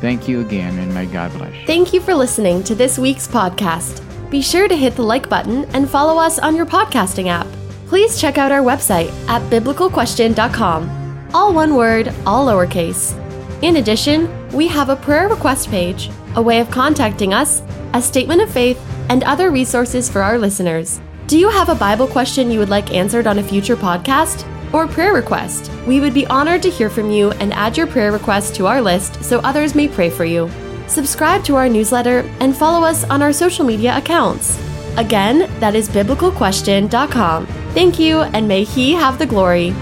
Thank 0.00 0.28
you 0.28 0.40
again, 0.40 0.78
and 0.78 0.92
may 0.92 1.06
God 1.06 1.32
bless 1.32 1.54
you. 1.54 1.66
Thank 1.66 1.94
you 1.94 2.00
for 2.00 2.14
listening 2.14 2.62
to 2.64 2.74
this 2.74 2.98
week's 2.98 3.26
podcast. 3.26 4.02
Be 4.30 4.42
sure 4.42 4.68
to 4.68 4.76
hit 4.76 4.94
the 4.94 5.02
like 5.02 5.30
button 5.30 5.64
and 5.74 5.88
follow 5.88 6.20
us 6.20 6.38
on 6.38 6.54
your 6.54 6.66
podcasting 6.66 7.28
app. 7.28 7.46
Please 7.86 8.20
check 8.20 8.36
out 8.36 8.52
our 8.52 8.60
website 8.60 9.08
at 9.28 9.40
biblicalquestion.com. 9.50 11.30
All 11.32 11.54
one 11.54 11.76
word, 11.76 12.12
all 12.26 12.46
lowercase. 12.46 13.14
In 13.62 13.76
addition, 13.76 14.28
we 14.52 14.68
have 14.68 14.90
a 14.90 14.96
prayer 14.96 15.28
request 15.28 15.70
page, 15.70 16.10
a 16.34 16.42
way 16.42 16.60
of 16.60 16.70
contacting 16.70 17.32
us, 17.32 17.62
a 17.94 18.02
statement 18.02 18.42
of 18.42 18.50
faith, 18.50 18.78
and 19.08 19.24
other 19.24 19.50
resources 19.50 20.10
for 20.10 20.20
our 20.20 20.38
listeners. 20.38 21.00
Do 21.26 21.36
you 21.36 21.50
have 21.50 21.68
a 21.68 21.74
Bible 21.74 22.06
question 22.06 22.52
you 22.52 22.60
would 22.60 22.68
like 22.68 22.94
answered 22.94 23.26
on 23.26 23.40
a 23.40 23.42
future 23.42 23.74
podcast? 23.74 24.46
Or 24.72 24.86
prayer 24.86 25.12
request? 25.12 25.72
We 25.84 25.98
would 25.98 26.14
be 26.14 26.24
honored 26.28 26.62
to 26.62 26.70
hear 26.70 26.88
from 26.88 27.10
you 27.10 27.32
and 27.32 27.52
add 27.52 27.76
your 27.76 27.88
prayer 27.88 28.12
request 28.12 28.54
to 28.56 28.66
our 28.66 28.80
list 28.80 29.24
so 29.24 29.40
others 29.40 29.74
may 29.74 29.88
pray 29.88 30.08
for 30.08 30.24
you. 30.24 30.48
Subscribe 30.86 31.42
to 31.44 31.56
our 31.56 31.68
newsletter 31.68 32.20
and 32.38 32.56
follow 32.56 32.86
us 32.86 33.02
on 33.04 33.22
our 33.22 33.32
social 33.32 33.64
media 33.64 33.96
accounts. 33.96 34.56
Again, 34.98 35.50
that 35.58 35.74
is 35.74 35.88
biblicalquestion.com. 35.88 37.46
Thank 37.74 37.98
you, 37.98 38.20
and 38.20 38.46
may 38.46 38.62
He 38.62 38.92
have 38.92 39.18
the 39.18 39.26
glory. 39.26 39.74